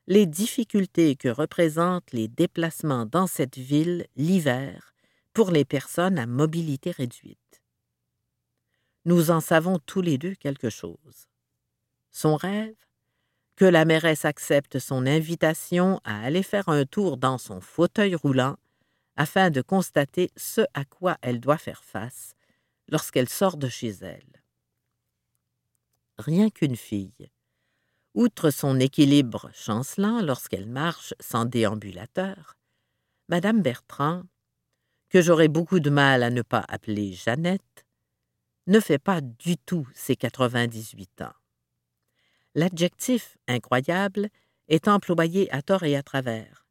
les 0.09 0.27
difficultés 0.27 1.17
que 1.17 1.29
représentent 1.29 2.13
les 2.13 2.29
déplacements 2.29 3.07
dans 3.07 3.27
cette 3.27 3.59
ville 3.59 4.07
l'hiver 4.17 4.95
pour 5.33 5.51
les 5.51 5.65
personnes 5.65 6.19
à 6.19 6.27
mobilité 6.27 6.91
réduite. 6.91 7.63
Nous 9.05 9.31
en 9.31 9.41
savons 9.41 9.79
tous 9.79 10.01
les 10.01 10.19
deux 10.19 10.35
quelque 10.35 10.71
chose. 10.71 11.29
Son 12.17 12.37
rêve 12.37 12.75
Que 13.57 13.67
la 13.67 13.85
mairesse 13.85 14.25
accepte 14.25 14.79
son 14.79 15.05
invitation 15.07 16.01
à 16.03 16.23
aller 16.23 16.43
faire 16.43 16.71
un 16.71 16.87
tour 16.87 17.19
dans 17.19 17.37
son 17.37 17.61
fauteuil 17.61 18.15
roulant 18.15 18.57
afin 19.17 19.51
de 19.51 19.61
constater 19.61 20.31
ce 20.35 20.63
à 20.73 20.87
quoi 20.87 21.19
elle 21.21 21.41
doit 21.41 21.59
faire 21.59 21.85
face 21.85 22.35
lorsqu'elle 22.89 23.29
sort 23.29 23.59
de 23.59 23.69
chez 23.69 23.91
elle. 24.01 24.43
Rien 26.17 26.49
qu'une 26.49 26.77
fille. 26.77 27.31
Outre 28.15 28.49
son 28.49 28.81
équilibre 28.81 29.51
chancelant 29.53 30.23
lorsqu'elle 30.23 30.71
marche 30.71 31.13
sans 31.21 31.45
déambulateur, 31.45 32.57
Madame 33.29 33.61
Bertrand, 33.61 34.23
que 35.11 35.21
j'aurais 35.21 35.49
beaucoup 35.49 35.81
de 35.81 35.91
mal 35.91 36.23
à 36.23 36.31
ne 36.31 36.41
pas 36.41 36.65
appeler 36.67 37.13
Jeannette, 37.13 37.85
ne 38.69 38.81
fait 38.81 38.99
pas 38.99 39.21
du 39.21 39.59
tout 39.59 39.87
ses 39.93 40.17
98 40.17 41.21
ans. 41.21 41.35
L'adjectif 42.57 43.39
incroyable 43.47 44.29
est 44.67 44.89
employé 44.89 45.49
à 45.55 45.63
tort 45.63 45.85
et 45.85 45.95
à 45.95 46.03
travers 46.03 46.67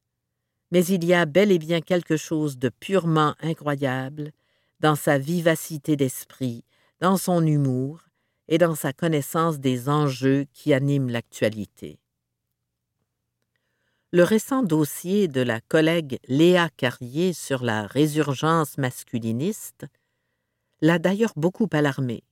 mais 0.72 0.86
il 0.88 1.06
y 1.06 1.14
a 1.14 1.26
bel 1.26 1.52
et 1.52 1.58
bien 1.58 1.82
quelque 1.82 2.18
chose 2.18 2.58
de 2.58 2.70
purement 2.70 3.34
incroyable 3.40 4.32
dans 4.80 4.96
sa 4.96 5.18
vivacité 5.18 5.96
d'esprit, 5.96 6.66
dans 7.00 7.16
son 7.16 7.46
humour 7.46 8.02
et 8.48 8.58
dans 8.58 8.76
sa 8.76 8.94
connaissance 8.94 9.60
des 9.60 9.90
enjeux 9.90 10.46
qui 10.52 10.74
animent 10.74 11.10
l'actualité. 11.10 12.00
Le 14.12 14.24
récent 14.24 14.64
dossier 14.64 15.28
de 15.28 15.42
la 15.42 15.62
collègue 15.62 16.20
Léa 16.28 16.70
Carrier 16.76 17.34
sur 17.34 17.64
la 17.64 17.86
résurgence 17.86 18.78
masculiniste 18.78 19.86
l'a 20.82 21.00
d'ailleurs 21.00 21.34
beaucoup 21.36 21.70
alarmée. 21.72 22.24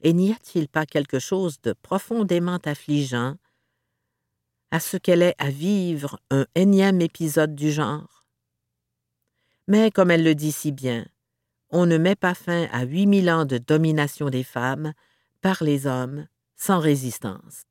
Et 0.00 0.12
n'y 0.12 0.32
a-t-il 0.32 0.68
pas 0.68 0.86
quelque 0.86 1.18
chose 1.18 1.60
de 1.62 1.72
profondément 1.72 2.58
affligeant 2.64 3.36
à 4.70 4.80
ce 4.80 4.96
qu'elle 4.96 5.22
ait 5.22 5.34
à 5.38 5.50
vivre 5.50 6.20
un 6.30 6.46
énième 6.54 7.00
épisode 7.00 7.54
du 7.54 7.72
genre? 7.72 8.24
Mais, 9.66 9.90
comme 9.90 10.10
elle 10.10 10.24
le 10.24 10.34
dit 10.34 10.52
si 10.52 10.72
bien, 10.72 11.06
on 11.70 11.84
ne 11.84 11.98
met 11.98 12.16
pas 12.16 12.34
fin 12.34 12.68
à 12.72 12.84
huit 12.84 13.06
mille 13.06 13.30
ans 13.30 13.44
de 13.44 13.58
domination 13.58 14.30
des 14.30 14.44
femmes 14.44 14.92
par 15.42 15.62
les 15.62 15.86
hommes 15.86 16.26
sans 16.56 16.78
résistance. 16.78 17.62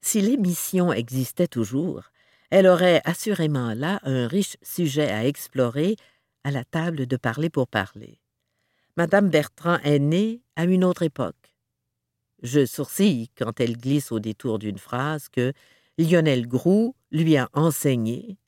Si 0.00 0.20
l'émission 0.20 0.92
existait 0.92 1.48
toujours, 1.48 2.10
elle 2.50 2.66
aurait 2.66 3.00
assurément 3.04 3.74
là 3.74 4.00
un 4.04 4.28
riche 4.28 4.56
sujet 4.62 5.10
à 5.10 5.26
explorer 5.26 5.96
à 6.44 6.50
la 6.50 6.64
table 6.64 7.06
de 7.06 7.16
parler 7.16 7.50
pour 7.50 7.66
parler. 7.66 8.20
Madame 8.96 9.28
Bertrand 9.28 9.78
est 9.82 9.98
née 9.98 10.40
à 10.54 10.64
une 10.64 10.84
autre 10.84 11.02
époque. 11.02 11.56
Je 12.42 12.64
sourcille 12.64 13.28
quand 13.36 13.58
elle 13.58 13.76
glisse 13.76 14.12
au 14.12 14.20
détour 14.20 14.60
d'une 14.60 14.78
phrase 14.78 15.28
que 15.28 15.52
Lionel 15.98 16.46
Groux 16.46 16.94
lui 17.10 17.36
a 17.36 17.48
enseigné, 17.54 18.38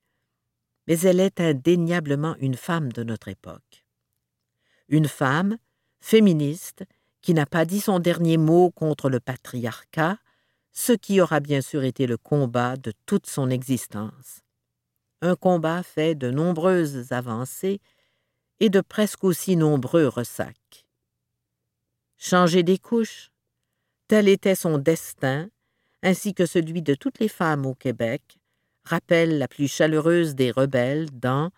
mais 0.87 1.01
elle 1.01 1.19
est 1.19 1.41
indéniablement 1.41 2.37
une 2.39 2.55
femme 2.55 2.93
de 2.93 3.03
notre 3.03 3.27
époque. 3.27 3.85
Une 4.89 5.09
femme 5.09 5.59
féministe 5.99 6.85
qui 7.23 7.35
n'a 7.35 7.47
pas 7.47 7.65
dit 7.65 7.81
son 7.81 7.99
dernier 7.99 8.37
mot 8.37 8.71
contre 8.71 9.11
le 9.11 9.19
patriarcat, 9.19 10.19
ce 10.73 10.93
qui 10.93 11.21
aura 11.21 11.41
bien 11.41 11.61
sûr 11.61 11.83
été 11.83 12.07
le 12.07 12.19
combat 12.19 12.77
de 12.77 12.93
toute 13.05 13.27
son 13.27 13.51
existence. 13.51 14.43
Un 15.23 15.35
combat 15.35 15.83
fait 15.83 16.15
de 16.15 16.31
nombreuses 16.31 17.11
avancées 17.11 17.81
et 18.61 18.71
de 18.71 18.81
presque 18.81 19.25
aussi 19.25 19.57
nombreux 19.57 20.09
ressacs. 20.09 20.87
Changer 22.17 22.63
des 22.63 22.79
couches, 22.79 23.31
tel 24.09 24.29
était 24.29 24.55
son 24.55 24.79
destin 24.79 25.49
ainsi 26.03 26.35
que 26.35 26.47
celui 26.47 26.83
de 26.83 26.95
toutes 26.95 27.19
les 27.19 27.29
femmes 27.29 27.67
au 27.67 27.75
Québec, 27.75 28.39
rappelle 28.85 29.39
la 29.39 29.49
plus 29.49 29.67
chaleureuse 29.67 30.35
des 30.35 30.51
rebelles 30.51 31.09
dans 31.13 31.51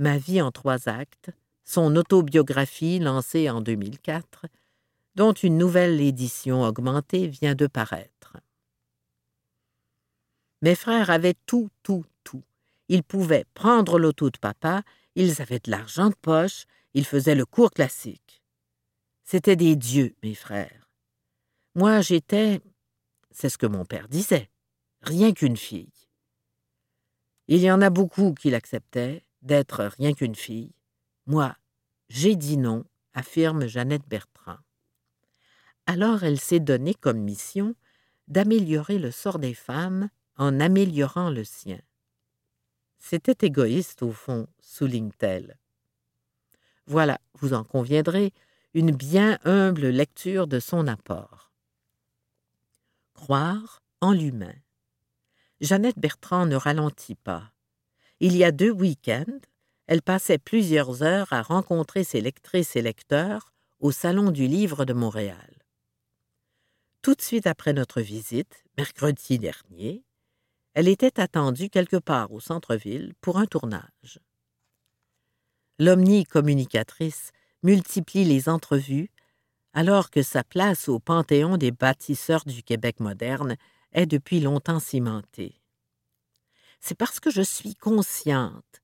Ma 0.00 0.18
vie 0.18 0.42
en 0.42 0.50
trois 0.50 0.88
actes, 0.88 1.30
son 1.64 1.94
autobiographie 1.94 2.98
lancée 2.98 3.48
en 3.48 3.60
2004, 3.60 4.46
dont 5.14 5.32
une 5.32 5.56
nouvelle 5.56 6.00
édition 6.00 6.62
augmentée 6.62 7.28
vient 7.28 7.54
de 7.54 7.68
paraître. 7.68 8.36
Mes 10.62 10.74
frères 10.74 11.10
avaient 11.10 11.36
tout, 11.46 11.70
tout, 11.84 12.04
tout. 12.24 12.42
Ils 12.88 13.04
pouvaient 13.04 13.44
prendre 13.54 14.00
l'auto 14.00 14.30
de 14.30 14.38
papa, 14.38 14.82
ils 15.14 15.40
avaient 15.40 15.60
de 15.60 15.70
l'argent 15.70 16.10
de 16.10 16.14
poche, 16.14 16.66
ils 16.94 17.06
faisaient 17.06 17.34
le 17.34 17.46
cours 17.46 17.70
classique. 17.70 18.42
C'étaient 19.24 19.56
des 19.56 19.76
dieux, 19.76 20.14
mes 20.22 20.34
frères. 20.34 20.90
Moi, 21.74 22.00
j'étais, 22.00 22.60
c'est 23.30 23.48
ce 23.48 23.58
que 23.58 23.66
mon 23.66 23.84
père 23.84 24.08
disait. 24.08 24.50
Rien 25.02 25.32
qu'une 25.32 25.56
fille. 25.56 25.92
Il 27.48 27.60
y 27.60 27.70
en 27.70 27.82
a 27.82 27.90
beaucoup 27.90 28.32
qui 28.32 28.50
l'acceptaient, 28.50 29.24
d'être 29.42 29.84
rien 29.84 30.14
qu'une 30.14 30.34
fille. 30.34 30.74
Moi, 31.26 31.54
j'ai 32.08 32.36
dit 32.36 32.56
non, 32.56 32.84
affirme 33.12 33.66
Jeannette 33.66 34.08
Bertrand. 34.08 34.58
Alors 35.86 36.24
elle 36.24 36.40
s'est 36.40 36.60
donnée 36.60 36.94
comme 36.94 37.18
mission 37.18 37.74
d'améliorer 38.28 38.98
le 38.98 39.10
sort 39.10 39.38
des 39.38 39.52
femmes 39.52 40.08
en 40.36 40.60
améliorant 40.60 41.30
le 41.30 41.44
sien. 41.44 41.80
C'était 43.06 43.46
égoïste 43.46 44.02
au 44.02 44.12
fond, 44.12 44.46
souligne-t-elle. 44.60 45.58
Voilà, 46.86 47.20
vous 47.34 47.52
en 47.52 47.62
conviendrez, 47.62 48.32
une 48.72 48.92
bien 48.92 49.38
humble 49.44 49.88
lecture 49.88 50.46
de 50.46 50.58
son 50.58 50.86
apport 50.86 51.44
croire 53.12 53.82
en 54.00 54.12
l'humain. 54.12 54.54
Jeannette 55.60 55.98
Bertrand 55.98 56.46
ne 56.46 56.56
ralentit 56.56 57.14
pas. 57.14 57.52
Il 58.20 58.36
y 58.36 58.42
a 58.42 58.52
deux 58.52 58.70
week-ends, 58.70 59.40
elle 59.86 60.02
passait 60.02 60.38
plusieurs 60.38 61.02
heures 61.02 61.32
à 61.32 61.42
rencontrer 61.42 62.04
ses 62.04 62.22
lectrices 62.22 62.74
et 62.74 62.82
lecteurs 62.82 63.52
au 63.80 63.92
Salon 63.92 64.30
du 64.30 64.46
Livre 64.46 64.86
de 64.86 64.94
Montréal. 64.94 65.58
Tout 67.02 67.14
de 67.14 67.22
suite 67.22 67.46
après 67.46 67.74
notre 67.74 68.00
visite, 68.00 68.64
mercredi 68.78 69.38
dernier, 69.38 70.04
elle 70.74 70.88
était 70.88 71.20
attendue 71.20 71.70
quelque 71.70 71.96
part 71.96 72.32
au 72.32 72.40
centre-ville 72.40 73.14
pour 73.20 73.38
un 73.38 73.46
tournage. 73.46 74.20
L'omnicommunicatrice 75.78 77.30
multiplie 77.62 78.24
les 78.24 78.48
entrevues 78.48 79.10
alors 79.72 80.10
que 80.10 80.22
sa 80.22 80.44
place 80.44 80.88
au 80.88 81.00
panthéon 81.00 81.56
des 81.56 81.72
bâtisseurs 81.72 82.44
du 82.44 82.62
Québec 82.62 83.00
moderne 83.00 83.56
est 83.92 84.06
depuis 84.06 84.40
longtemps 84.40 84.80
cimentée. 84.80 85.60
C'est 86.80 86.96
parce 86.96 87.18
que 87.18 87.30
je 87.30 87.42
suis 87.42 87.74
consciente 87.74 88.82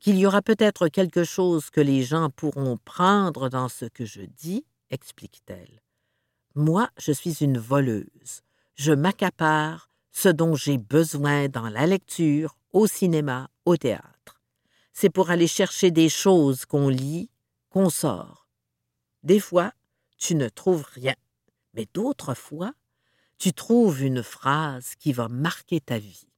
qu'il 0.00 0.18
y 0.18 0.26
aura 0.26 0.42
peut-être 0.42 0.88
quelque 0.88 1.24
chose 1.24 1.70
que 1.70 1.80
les 1.80 2.02
gens 2.02 2.30
pourront 2.30 2.78
prendre 2.84 3.48
dans 3.48 3.68
ce 3.68 3.84
que 3.84 4.04
je 4.04 4.22
dis, 4.22 4.64
explique-t-elle. 4.90 5.82
Moi, 6.54 6.88
je 6.98 7.12
suis 7.12 7.42
une 7.42 7.58
voleuse. 7.58 8.42
Je 8.74 8.92
m'accapare 8.92 9.88
ce 10.14 10.28
dont 10.28 10.54
j'ai 10.54 10.78
besoin 10.78 11.48
dans 11.48 11.68
la 11.68 11.86
lecture, 11.86 12.56
au 12.72 12.86
cinéma, 12.86 13.50
au 13.64 13.76
théâtre. 13.76 14.40
C'est 14.92 15.10
pour 15.10 15.30
aller 15.30 15.48
chercher 15.48 15.90
des 15.90 16.08
choses 16.08 16.64
qu'on 16.64 16.88
lit, 16.88 17.28
qu'on 17.68 17.90
sort. 17.90 18.48
Des 19.24 19.40
fois, 19.40 19.72
tu 20.16 20.36
ne 20.36 20.48
trouves 20.48 20.86
rien, 20.94 21.16
mais 21.74 21.88
d'autres 21.92 22.34
fois, 22.34 22.72
tu 23.38 23.52
trouves 23.52 24.02
une 24.02 24.22
phrase 24.22 24.94
qui 24.94 25.12
va 25.12 25.28
marquer 25.28 25.80
ta 25.80 25.98
vie. 25.98 26.28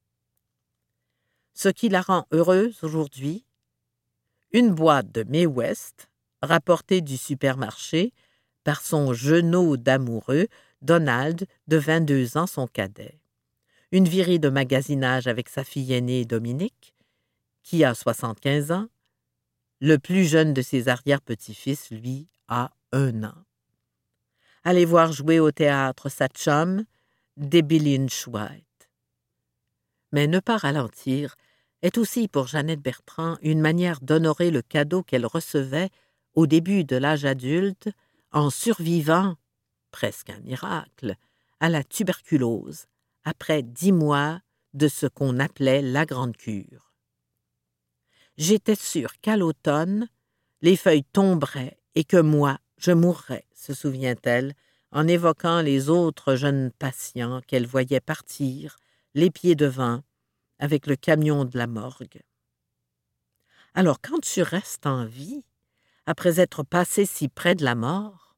Ce 1.53 1.69
qui 1.69 1.87
la 1.87 2.01
rend 2.01 2.25
heureuse 2.31 2.83
aujourd'hui, 2.83 3.45
une 4.53 4.73
boîte 4.73 5.11
de 5.11 5.23
May 5.23 5.45
West, 5.45 6.09
rapportée 6.41 7.01
du 7.01 7.15
supermarché 7.15 8.11
par 8.63 8.81
son 8.81 9.13
genou 9.13 9.77
d'amoureux, 9.77 10.47
Donald, 10.81 11.45
de 11.67 11.77
22 11.77 12.37
ans, 12.37 12.47
son 12.47 12.65
cadet. 12.65 13.19
Une 13.93 14.07
virée 14.07 14.37
de 14.37 14.49
magasinage 14.49 15.27
avec 15.27 15.47
sa 15.47 15.63
fille 15.63 15.93
aînée 15.93 16.25
Dominique, 16.25 16.93
qui 17.63 17.85
a 17.85 17.95
75 17.95 18.71
ans. 18.71 18.87
Le 19.79 19.97
plus 19.97 20.25
jeune 20.25 20.53
de 20.53 20.61
ses 20.61 20.89
arrière-petits-fils, 20.89 21.91
lui, 21.91 22.27
a 22.49 22.71
un 22.91 23.23
an. 23.23 23.35
Aller 24.65 24.83
voir 24.83 25.13
jouer 25.13 25.39
au 25.39 25.51
théâtre 25.51 26.09
sa 26.09 26.27
chum, 26.27 26.83
Debbie 27.37 27.79
Lynch 27.79 28.27
White. 28.27 28.89
Mais 30.11 30.27
ne 30.27 30.39
pas 30.39 30.57
ralentir 30.57 31.37
est 31.81 31.97
aussi 31.97 32.27
pour 32.27 32.47
Jeannette 32.47 32.81
Bertrand 32.81 33.37
une 33.41 33.61
manière 33.61 34.01
d'honorer 34.01 34.51
le 34.51 34.61
cadeau 34.61 35.01
qu'elle 35.01 35.25
recevait 35.25 35.91
au 36.33 36.45
début 36.45 36.83
de 36.83 36.97
l'âge 36.97 37.23
adulte 37.23 37.89
en 38.33 38.49
survivant, 38.49 39.35
presque 39.91 40.29
un 40.29 40.39
miracle, 40.39 41.15
à 41.61 41.69
la 41.69 41.85
tuberculose 41.85 42.87
après 43.27 43.61
dix 43.61 43.91
mois 43.91 44.39
de 44.73 44.87
ce 44.87 45.05
qu'on 45.05 45.37
appelait 45.39 45.81
la 45.81 46.05
grande 46.05 46.37
cure. 46.37 46.93
J'étais 48.37 48.75
sûre 48.75 49.19
qu'à 49.19 49.35
l'automne, 49.35 50.07
les 50.61 50.77
feuilles 50.77 51.03
tomberaient 51.03 51.77
et 51.95 52.05
que 52.05 52.21
moi, 52.21 52.57
je 52.77 52.93
mourrais, 52.93 53.45
se 53.53 53.73
souvient-elle, 53.73 54.53
en 54.93 55.09
évoquant 55.09 55.59
les 55.59 55.89
autres 55.89 56.35
jeunes 56.35 56.71
patients 56.71 57.41
qu'elle 57.45 57.67
voyait 57.67 57.99
partir, 57.99 58.77
les 59.13 59.29
pieds 59.29 59.55
devant, 59.55 60.03
avec 60.57 60.87
le 60.87 60.95
camion 60.95 61.43
de 61.43 61.57
la 61.57 61.67
morgue. 61.67 62.21
Alors 63.73 63.99
quand 64.01 64.21
tu 64.21 64.41
restes 64.41 64.85
en 64.85 65.03
vie, 65.03 65.43
après 66.05 66.39
être 66.39 66.63
passé 66.63 67.05
si 67.05 67.27
près 67.27 67.55
de 67.55 67.65
la 67.65 67.75
mort, 67.75 68.37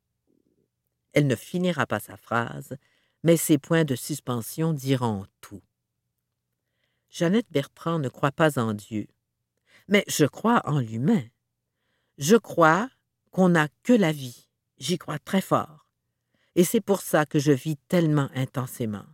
elle 1.13 1.28
ne 1.28 1.36
finira 1.36 1.86
pas 1.86 1.99
sa 1.99 2.17
phrase, 2.17 2.75
mais 3.23 3.38
ses 3.38 3.58
points 3.58 3.86
de 3.86 3.95
suspension 3.95 4.73
diront 4.73 5.25
tout. 5.41 5.62
Jeannette 7.10 7.51
Bertrand 7.51 7.99
ne 7.99 8.10
croit 8.10 8.32
pas 8.32 8.60
en 8.60 8.73
Dieu, 8.73 9.08
mais 9.88 10.03
je 10.08 10.25
crois 10.25 10.62
en 10.65 10.79
l'humain. 10.79 11.23
Je 12.17 12.36
crois 12.36 12.89
qu'on 13.32 13.49
n'a 13.49 13.67
que 13.84 13.93
la 13.93 14.12
vie, 14.12 14.47
j'y 14.77 14.97
crois 14.97 15.19
très 15.19 15.41
fort, 15.41 15.88
et 16.55 16.63
c'est 16.63 16.82
pour 16.82 17.01
ça 17.01 17.25
que 17.25 17.39
je 17.39 17.51
vis 17.51 17.77
tellement 17.88 18.29
intensément 18.36 19.05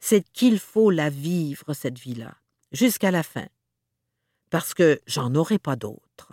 c'est 0.00 0.22
qu'il 0.32 0.58
faut 0.58 0.90
la 0.90 1.10
vivre, 1.10 1.74
cette 1.74 1.98
vie-là, 1.98 2.36
jusqu'à 2.72 3.10
la 3.10 3.22
fin, 3.22 3.46
parce 4.50 4.74
que 4.74 5.00
j'en 5.06 5.34
aurai 5.34 5.58
pas 5.58 5.76
d'autres. 5.76 6.32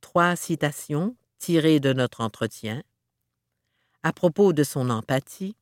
Trois 0.00 0.36
citations 0.36 1.16
tirées 1.38 1.80
de 1.80 1.92
notre 1.92 2.20
entretien. 2.20 2.82
À 4.06 4.12
propos 4.12 4.52
de 4.52 4.62
son 4.62 4.88
empathie, 4.90 5.56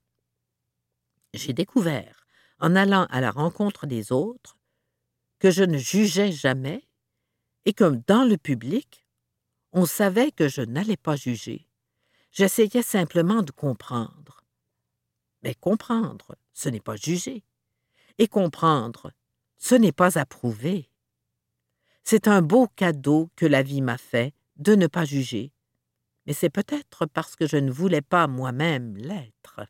j'ai 1.33 1.54
découvert, 1.54 2.26
en 2.59 2.76
allant 2.76 3.07
à 3.09 3.22
la 3.22 3.30
rencontre 3.30 3.87
des 3.87 4.12
autres, 4.12 4.59
que 5.38 5.50
je 5.50 5.64
ne 5.64 5.78
jugeais 5.78 6.30
jamais 6.30 6.87
et 7.64 7.72
comme 7.72 8.02
dans 8.07 8.24
le 8.28 8.37
public, 8.37 9.07
on 9.72 9.87
savait 9.87 10.30
que 10.30 10.46
je 10.46 10.61
n'allais 10.61 10.98
pas 10.98 11.16
juger. 11.16 11.70
J'essayais 12.33 12.83
simplement 12.83 13.40
de 13.42 13.50
comprendre. 13.50 14.44
Mais 15.42 15.54
comprendre, 15.54 16.37
ce 16.52 16.68
n'est 16.68 16.80
pas 16.80 16.96
juger. 16.96 17.44
Et 18.18 18.28
comprendre, 18.28 19.11
ce 19.57 19.74
n'est 19.74 19.90
pas 19.90 20.18
approuver. 20.18 20.90
C'est 22.02 22.28
un 22.28 22.42
beau 22.42 22.66
cadeau 22.76 23.30
que 23.37 23.46
la 23.46 23.62
vie 23.62 23.80
m'a 23.80 23.96
fait 23.96 24.35
de 24.57 24.74
ne 24.74 24.87
pas 24.87 25.07
juger. 25.07 25.54
Mais 26.26 26.32
c'est 26.32 26.50
peut-être 26.50 27.06
parce 27.06 27.37
que 27.37 27.46
je 27.46 27.56
ne 27.56 27.70
voulais 27.70 28.02
pas 28.02 28.26
moi-même 28.26 28.96
l'être. 28.96 29.60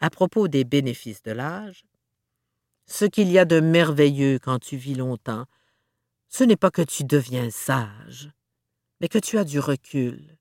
À 0.00 0.10
propos 0.10 0.48
des 0.48 0.64
bénéfices 0.64 1.22
de 1.22 1.32
l'âge, 1.32 1.84
ce 2.86 3.04
qu'il 3.04 3.30
y 3.30 3.38
a 3.38 3.44
de 3.44 3.60
merveilleux 3.60 4.38
quand 4.38 4.58
tu 4.58 4.76
vis 4.76 4.94
longtemps, 4.94 5.46
ce 6.28 6.44
n'est 6.44 6.56
pas 6.56 6.70
que 6.70 6.82
tu 6.82 7.04
deviens 7.04 7.50
sage, 7.50 8.30
mais 9.00 9.08
que 9.08 9.18
tu 9.18 9.36
as 9.36 9.44
du 9.44 9.60
recul, 9.60 10.38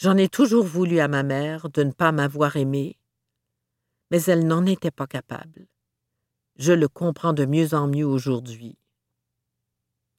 J'en 0.00 0.16
ai 0.16 0.30
toujours 0.30 0.64
voulu 0.64 0.98
à 0.98 1.08
ma 1.08 1.22
mère 1.22 1.68
de 1.68 1.82
ne 1.82 1.92
pas 1.92 2.10
m'avoir 2.10 2.56
aimé, 2.56 2.96
mais 4.10 4.22
elle 4.22 4.46
n'en 4.46 4.64
était 4.64 4.90
pas 4.90 5.06
capable. 5.06 5.66
Je 6.56 6.72
le 6.72 6.88
comprends 6.88 7.34
de 7.34 7.44
mieux 7.44 7.74
en 7.74 7.86
mieux 7.86 8.06
aujourd'hui. 8.06 8.78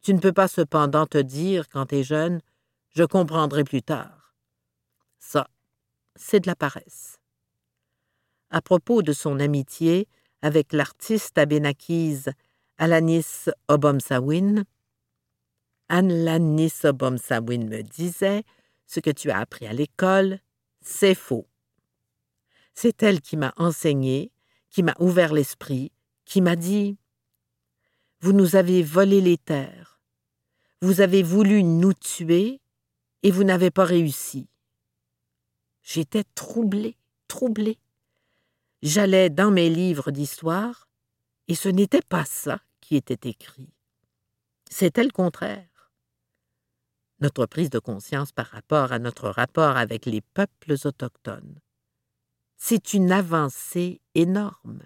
Tu 0.04 0.14
ne 0.14 0.20
peux 0.20 0.34
pas 0.34 0.48
cependant 0.48 1.08
te 1.08 1.18
dire, 1.18 1.68
quand 1.68 1.88
tu 1.88 1.96
es 1.96 2.04
jeune, 2.04 2.42
je 2.94 3.04
comprendrai 3.04 3.64
plus 3.64 3.82
tard. 3.82 4.36
Ça, 5.20 5.48
c'est 6.16 6.42
de 6.42 6.48
la 6.48 6.56
paresse. 6.56 7.20
À 8.50 8.62
propos 8.62 9.02
de 9.02 9.14
son 9.14 9.40
amitié 9.40 10.08
avec 10.42 10.74
l'artiste 10.74 11.38
abénakise 11.38 12.32
Alanis 12.78 13.50
Obomsawin, 13.68 14.64
Alanis 15.88 16.84
Obomsawin 16.84 17.68
me 17.68 17.82
disait 17.82 18.44
ce 18.88 19.00
que 19.00 19.12
tu 19.12 19.30
as 19.32 19.40
appris 19.40 19.68
à 19.68 19.74
l'école, 19.74 20.40
c'est 20.82 21.16
faux. 21.16 21.48
C'est 22.74 23.04
elle 23.04 23.22
qui 23.22 23.38
m'a 23.38 23.54
enseigné, 23.58 24.32
qui 24.70 24.84
m'a 24.84 24.96
ouvert 25.00 25.34
l'esprit, 25.34 25.92
qui 26.26 26.42
m'a 26.42 26.56
dit 26.56 26.98
Vous 28.20 28.34
nous 28.34 28.56
avez 28.56 28.84
volé 28.84 29.22
les 29.22 29.38
terres, 29.38 30.00
vous 30.82 31.02
avez 31.02 31.24
voulu 31.24 31.64
nous 31.64 31.94
tuer, 31.94 32.61
et 33.24 33.32
vous 33.32 33.44
n'avez 33.44 33.72
pas 33.72 33.86
réussi. 33.86 34.48
J'étais 35.82 36.24
troublée, 36.36 36.98
troublée. 37.28 37.80
J'allais 38.82 39.30
dans 39.30 39.52
mes 39.52 39.70
livres 39.70 40.12
d'histoire, 40.12 40.88
et 41.48 41.56
ce 41.56 41.70
n'était 41.70 42.02
pas 42.02 42.26
ça 42.26 42.62
qui 42.80 42.96
était 42.96 43.30
écrit. 43.30 43.74
C'était 44.70 45.04
le 45.04 45.12
contraire 45.12 45.72
notre 47.22 47.46
prise 47.46 47.70
de 47.70 47.80
conscience 47.80 48.32
par 48.32 48.48
rapport 48.48 48.92
à 48.92 49.00
notre 49.00 49.30
rapport 49.30 49.78
avec 49.78 50.06
les 50.06 50.22
peuples 50.22 50.76
autochtones. 50.84 51.60
C'est 52.58 52.94
une 52.94 53.12
avancée 53.12 54.02
énorme. 54.16 54.82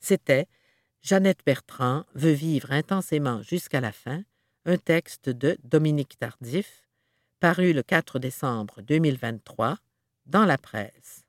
C'était 0.00 0.48
Jeannette 1.02 1.44
Bertrand 1.44 2.04
veut 2.14 2.32
vivre 2.32 2.72
intensément 2.72 3.42
jusqu'à 3.42 3.80
la 3.80 3.92
fin, 3.92 4.22
un 4.66 4.78
texte 4.78 5.28
de 5.28 5.58
Dominique 5.64 6.18
Tardif, 6.18 6.88
paru 7.38 7.74
le 7.74 7.82
4 7.82 8.18
décembre 8.18 8.80
2023 8.80 9.76
dans 10.24 10.46
la 10.46 10.56
presse. 10.56 11.24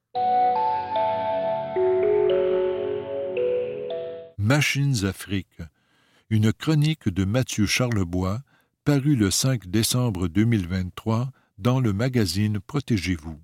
Machines 4.37 5.05
Afrique, 5.05 5.61
une 6.29 6.53
chronique 6.53 7.09
de 7.09 7.25
Mathieu 7.25 7.65
Charlebois 7.65 8.41
paru 8.85 9.15
le 9.15 9.31
5 9.31 9.67
décembre 9.67 10.29
2023 10.29 11.31
dans 11.57 11.81
le 11.81 11.91
magazine 11.91 12.59
Protégez-vous. 12.59 13.41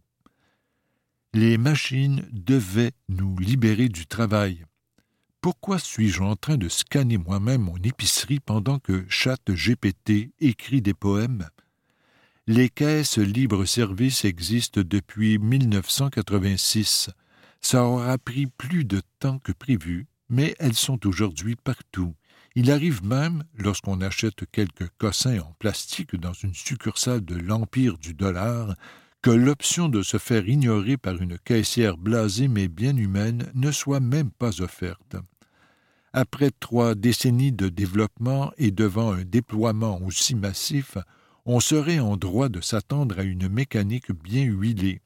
Les 1.33 1.57
machines 1.57 2.25
devaient 2.31 2.93
nous 3.09 3.37
libérer 3.39 3.89
du 3.89 4.05
travail. 4.05 4.63
Pourquoi 5.41 5.79
suis-je 5.79 6.21
en 6.21 6.35
train 6.35 6.55
de 6.55 6.69
scanner 6.69 7.17
moi-même 7.17 7.63
mon 7.63 7.77
épicerie 7.77 8.39
pendant 8.39 8.77
que 8.77 9.07
GPT 9.49 10.29
écrit 10.39 10.83
des 10.83 10.93
poèmes? 10.93 11.49
Les 12.45 12.69
caisses 12.69 13.17
libre-service 13.17 14.23
existent 14.23 14.81
depuis 14.85 15.39
1986. 15.39 17.09
Ça 17.59 17.85
aura 17.85 18.19
pris 18.19 18.45
plus 18.45 18.85
de 18.85 19.01
temps 19.17 19.39
que 19.39 19.51
prévu, 19.51 20.05
mais 20.29 20.53
elles 20.59 20.75
sont 20.75 21.07
aujourd'hui 21.07 21.55
partout. 21.55 22.13
Il 22.53 22.69
arrive 22.69 23.03
même, 23.03 23.43
lorsqu'on 23.55 23.99
achète 24.01 24.45
quelques 24.51 24.89
cossins 24.99 25.39
en 25.39 25.55
plastique 25.57 26.15
dans 26.15 26.33
une 26.33 26.53
succursale 26.53 27.25
de 27.25 27.35
l'Empire 27.35 27.97
du 27.97 28.13
dollar, 28.13 28.75
que 29.23 29.31
l'option 29.31 29.89
de 29.89 30.03
se 30.03 30.17
faire 30.17 30.47
ignorer 30.47 30.97
par 30.97 31.19
une 31.19 31.39
caissière 31.39 31.97
blasée 31.97 32.47
mais 32.47 32.67
bien 32.67 32.95
humaine 32.95 33.51
ne 33.55 33.71
soit 33.71 33.99
même 33.99 34.29
pas 34.29 34.61
offerte. 34.61 35.15
Après 36.13 36.51
trois 36.51 36.93
décennies 36.93 37.53
de 37.53 37.69
développement 37.69 38.51
et 38.57 38.71
devant 38.71 39.13
un 39.13 39.23
déploiement 39.23 40.01
aussi 40.01 40.35
massif, 40.35 40.97
on 41.45 41.61
serait 41.61 41.99
en 41.99 42.17
droit 42.17 42.49
de 42.49 42.59
s'attendre 42.59 43.19
à 43.19 43.23
une 43.23 43.47
mécanique 43.47 44.11
bien 44.11 44.43
huilée. 44.43 45.01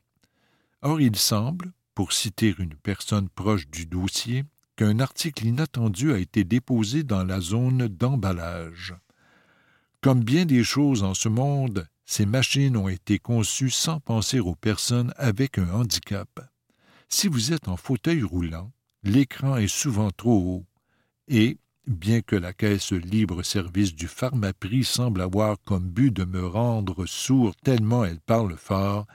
Or 0.82 1.00
il 1.00 1.16
semble, 1.16 1.74
pour 1.94 2.12
citer 2.12 2.56
une 2.58 2.74
personne 2.74 3.30
proche 3.30 3.68
du 3.68 3.86
dossier, 3.86 4.46
qu'un 4.78 5.00
article 5.00 5.46
inattendu 5.46 6.12
a 6.12 6.18
été 6.18 6.44
déposé 6.44 7.04
dans 7.04 7.24
la 7.24 7.40
zone 7.40 7.88
d'emballage. 7.88 8.96
Comme 10.02 10.24
bien 10.24 10.46
des 10.46 10.64
choses 10.64 11.04
en 11.04 11.14
ce 11.14 11.30
monde, 11.30 11.88
ces 12.06 12.26
machines 12.26 12.78
ont 12.78 12.90
été 12.90 13.20
conçues 13.20 13.70
sans 13.70 14.00
penser 14.00 14.40
aux 14.40 14.56
personnes 14.56 15.14
avec 15.18 15.60
un 15.60 15.70
handicap. 15.72 16.52
Si 17.10 17.28
vous 17.28 17.54
êtes 17.54 17.68
en 17.68 17.78
fauteuil 17.78 18.24
roulant, 18.24 18.72
l'écran 19.04 19.58
est 19.58 19.68
souvent 19.68 20.10
trop 20.10 20.38
haut 20.38 20.66
et, 21.28 21.58
bien 21.88 22.22
que 22.22 22.36
la 22.36 22.54
caisse 22.54 22.92
libre-service 22.92 23.96
du 23.96 24.08
Pharmaprix 24.08 24.84
semble 24.84 25.22
avoir 25.22 25.58
comme 25.64 25.90
but 25.90 26.12
de 26.12 26.26
me 26.26 26.46
rendre 26.46 27.06
sourd 27.06 27.56
tellement 27.58 28.06
elle 28.06 28.20
parle 28.20 28.58
fort, 28.58 29.06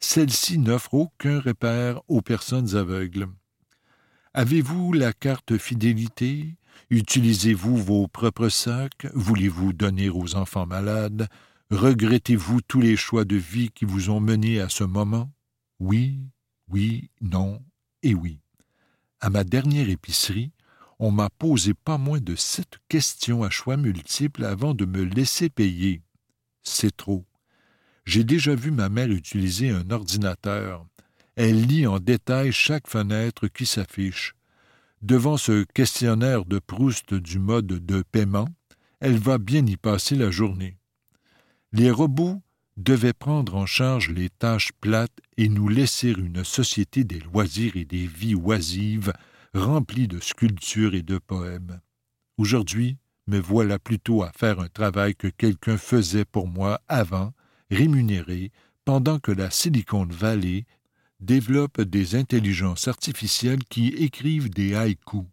celle-ci 0.00 0.58
n'offre 0.58 0.94
aucun 0.94 1.40
repère 1.40 2.00
aux 2.08 2.22
personnes 2.22 2.76
aveugles. 2.76 3.28
Avez-vous 4.34 4.92
la 4.92 5.12
carte 5.12 5.56
fidélité? 5.56 6.56
Utilisez-vous 6.90 7.76
vos 7.76 8.06
propres 8.06 8.50
sacs? 8.50 9.06
Voulez-vous 9.14 9.72
donner 9.72 10.10
aux 10.10 10.36
enfants 10.36 10.66
malades? 10.66 11.28
Regrettez-vous 11.70 12.60
tous 12.60 12.80
les 12.80 12.96
choix 12.96 13.24
de 13.24 13.36
vie 13.36 13.70
qui 13.70 13.84
vous 13.84 14.10
ont 14.10 14.20
mené 14.20 14.60
à 14.60 14.68
ce 14.68 14.84
moment? 14.84 15.32
Oui, 15.80 16.20
oui, 16.68 17.10
non 17.20 17.62
et 18.02 18.14
oui. 18.14 18.40
À 19.20 19.30
ma 19.30 19.42
dernière 19.42 19.88
épicerie, 19.88 20.52
on 20.98 21.10
m'a 21.10 21.28
posé 21.30 21.74
pas 21.74 21.98
moins 21.98 22.20
de 22.20 22.34
sept 22.34 22.78
questions 22.88 23.42
à 23.42 23.50
choix 23.50 23.76
multiples 23.76 24.44
avant 24.44 24.74
de 24.74 24.84
me 24.84 25.02
laisser 25.02 25.50
payer. 25.50 26.02
C'est 26.62 26.96
trop. 26.96 27.24
J'ai 28.04 28.24
déjà 28.24 28.54
vu 28.54 28.70
ma 28.70 28.88
mère 28.88 29.10
utiliser 29.10 29.70
un 29.70 29.90
ordinateur. 29.90 30.86
Elle 31.34 31.66
lit 31.66 31.86
en 31.86 31.98
détail 31.98 32.52
chaque 32.52 32.88
fenêtre 32.88 33.48
qui 33.48 33.66
s'affiche. 33.66 34.34
Devant 35.02 35.36
ce 35.36 35.64
questionnaire 35.64 36.44
de 36.46 36.58
Proust 36.58 37.12
du 37.14 37.38
mode 37.38 37.66
de 37.66 38.02
paiement, 38.02 38.48
elle 39.00 39.18
va 39.18 39.38
bien 39.38 39.66
y 39.66 39.76
passer 39.76 40.16
la 40.16 40.30
journée. 40.30 40.78
Les 41.72 41.90
robots 41.90 42.40
devaient 42.76 43.12
prendre 43.12 43.56
en 43.56 43.66
charge 43.66 44.10
les 44.10 44.30
tâches 44.30 44.72
plates 44.80 45.18
et 45.36 45.48
nous 45.48 45.68
laisser 45.68 46.10
une 46.10 46.44
société 46.44 47.04
des 47.04 47.20
loisirs 47.20 47.76
et 47.76 47.84
des 47.84 48.06
vies 48.06 48.34
oisives 48.34 49.12
remplies 49.56 50.08
de 50.08 50.20
sculptures 50.20 50.94
et 50.94 51.02
de 51.02 51.18
poèmes. 51.18 51.80
Aujourd'hui, 52.36 52.98
me 53.26 53.38
voilà 53.38 53.78
plutôt 53.78 54.22
à 54.22 54.30
faire 54.32 54.60
un 54.60 54.68
travail 54.68 55.14
que 55.14 55.28
quelqu'un 55.28 55.78
faisait 55.78 56.24
pour 56.24 56.46
moi 56.46 56.80
avant, 56.88 57.32
rémunéré, 57.70 58.52
pendant 58.84 59.18
que 59.18 59.32
la 59.32 59.50
Silicon 59.50 60.06
Valley 60.08 60.64
développe 61.20 61.80
des 61.80 62.14
intelligences 62.14 62.88
artificielles 62.88 63.64
qui 63.64 63.88
écrivent 63.88 64.50
des 64.50 64.74
haïkus. 64.74 65.24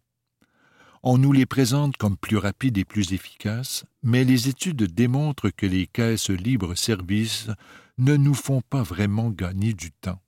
On 1.04 1.18
nous 1.18 1.34
les 1.34 1.46
présente 1.46 1.98
comme 1.98 2.16
plus 2.16 2.38
rapides 2.38 2.78
et 2.78 2.86
plus 2.86 3.12
efficaces, 3.12 3.84
mais 4.02 4.24
les 4.24 4.48
études 4.48 4.84
démontrent 4.84 5.50
que 5.50 5.66
les 5.66 5.86
caisses 5.86 6.30
libre-service 6.30 7.50
ne 7.98 8.16
nous 8.16 8.34
font 8.34 8.62
pas 8.62 8.84
vraiment 8.84 9.30
gagner 9.30 9.74
du 9.74 9.92
temps. 9.92 10.22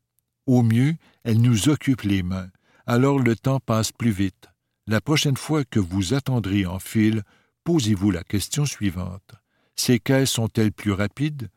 Au 0.45 0.61
mieux, 0.61 0.95
elles 1.23 1.41
nous 1.41 1.69
occupent 1.69 2.01
les 2.01 2.23
mains, 2.23 2.49
alors 2.87 3.19
le 3.19 3.35
temps 3.35 3.59
passe 3.59 3.91
plus 3.91 4.11
vite. 4.11 4.49
La 4.87 5.01
prochaine 5.01 5.37
fois 5.37 5.65
que 5.65 5.79
vous 5.79 6.13
attendrez 6.13 6.65
en 6.65 6.79
file, 6.79 7.23
posez-vous 7.63 8.11
la 8.11 8.23
question 8.23 8.65
suivante. 8.65 9.35
Ces 9.75 9.99
caisses 9.99 10.31
sont-elles 10.31 10.71
plus 10.71 10.91
rapides? 10.91 11.49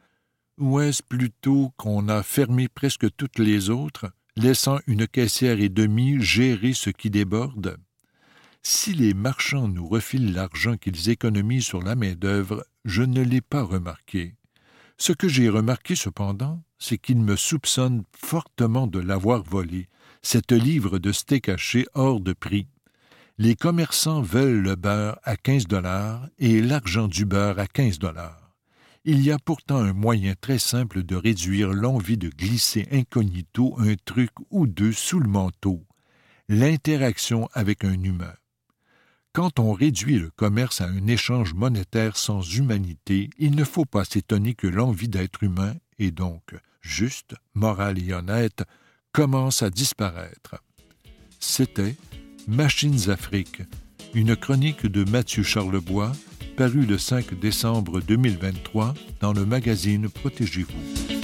Ou 0.58 0.80
est-ce 0.80 1.02
plutôt 1.02 1.72
qu'on 1.76 2.08
a 2.08 2.22
fermé 2.22 2.68
presque 2.68 3.06
toutes 3.16 3.38
les 3.38 3.70
autres, 3.70 4.10
laissant 4.36 4.78
une 4.86 5.06
caissière 5.06 5.60
et 5.60 5.68
demie 5.68 6.20
gérer 6.20 6.72
ce 6.72 6.90
qui 6.90 7.10
déborde? 7.10 7.76
Si 8.62 8.92
les 8.92 9.14
marchands 9.14 9.68
nous 9.68 9.86
refilent 9.86 10.32
l'argent 10.32 10.76
qu'ils 10.76 11.10
économisent 11.10 11.66
sur 11.66 11.80
la 11.80 11.94
main-d'œuvre, 11.94 12.66
je 12.84 13.02
ne 13.02 13.22
l'ai 13.22 13.40
pas 13.40 13.62
remarqué. 13.62 14.34
Ce 14.96 15.12
que 15.12 15.28
j'ai 15.28 15.48
remarqué 15.48 15.94
cependant, 15.94 16.62
c'est 16.78 16.98
qu'ils 16.98 17.20
me 17.20 17.36
soupçonnent 17.36 18.04
fortement 18.16 18.86
de 18.86 18.98
l'avoir 18.98 19.42
volé, 19.44 19.88
cette 20.22 20.52
livre 20.52 20.98
de 20.98 21.12
steak 21.12 21.48
haché 21.48 21.86
hors 21.94 22.20
de 22.20 22.32
prix. 22.32 22.66
Les 23.38 23.54
commerçants 23.54 24.20
veulent 24.20 24.62
le 24.62 24.74
beurre 24.74 25.18
à 25.22 25.36
quinze 25.36 25.66
dollars 25.66 26.28
et 26.38 26.60
l'argent 26.60 27.08
du 27.08 27.24
beurre 27.24 27.58
à 27.58 27.66
quinze 27.66 27.98
dollars. 27.98 28.54
Il 29.04 29.22
y 29.22 29.30
a 29.30 29.38
pourtant 29.38 29.78
un 29.78 29.92
moyen 29.92 30.34
très 30.40 30.58
simple 30.58 31.02
de 31.02 31.16
réduire 31.16 31.72
l'envie 31.72 32.18
de 32.18 32.28
glisser 32.28 32.88
incognito 32.90 33.74
un 33.78 33.94
truc 34.04 34.30
ou 34.50 34.66
deux 34.66 34.92
sous 34.92 35.20
le 35.20 35.28
manteau 35.28 35.84
l'interaction 36.48 37.48
avec 37.52 37.84
un 37.84 38.02
humain. 38.02 38.34
Quand 39.34 39.58
on 39.58 39.72
réduit 39.72 40.18
le 40.18 40.30
commerce 40.30 40.80
à 40.80 40.86
un 40.86 41.06
échange 41.06 41.52
monétaire 41.52 42.16
sans 42.16 42.40
humanité, 42.40 43.28
il 43.38 43.54
ne 43.54 43.64
faut 43.64 43.84
pas 43.84 44.04
s'étonner 44.04 44.54
que 44.54 44.66
l'envie 44.66 45.08
d'être 45.08 45.42
humain, 45.42 45.74
et 45.98 46.10
donc 46.10 46.42
juste, 46.80 47.34
morale 47.54 47.98
et 48.02 48.14
honnête, 48.14 48.64
commence 49.12 49.62
à 49.62 49.70
disparaître. 49.70 50.56
C'était 51.40 51.96
Machines 52.46 53.10
Afrique, 53.10 53.62
une 54.14 54.36
chronique 54.36 54.86
de 54.86 55.04
Mathieu 55.08 55.42
Charlebois, 55.42 56.12
parue 56.56 56.86
le 56.86 56.98
5 56.98 57.38
décembre 57.38 58.00
2023 58.00 58.94
dans 59.20 59.32
le 59.32 59.44
magazine 59.44 60.08
Protégez-vous. 60.08 61.17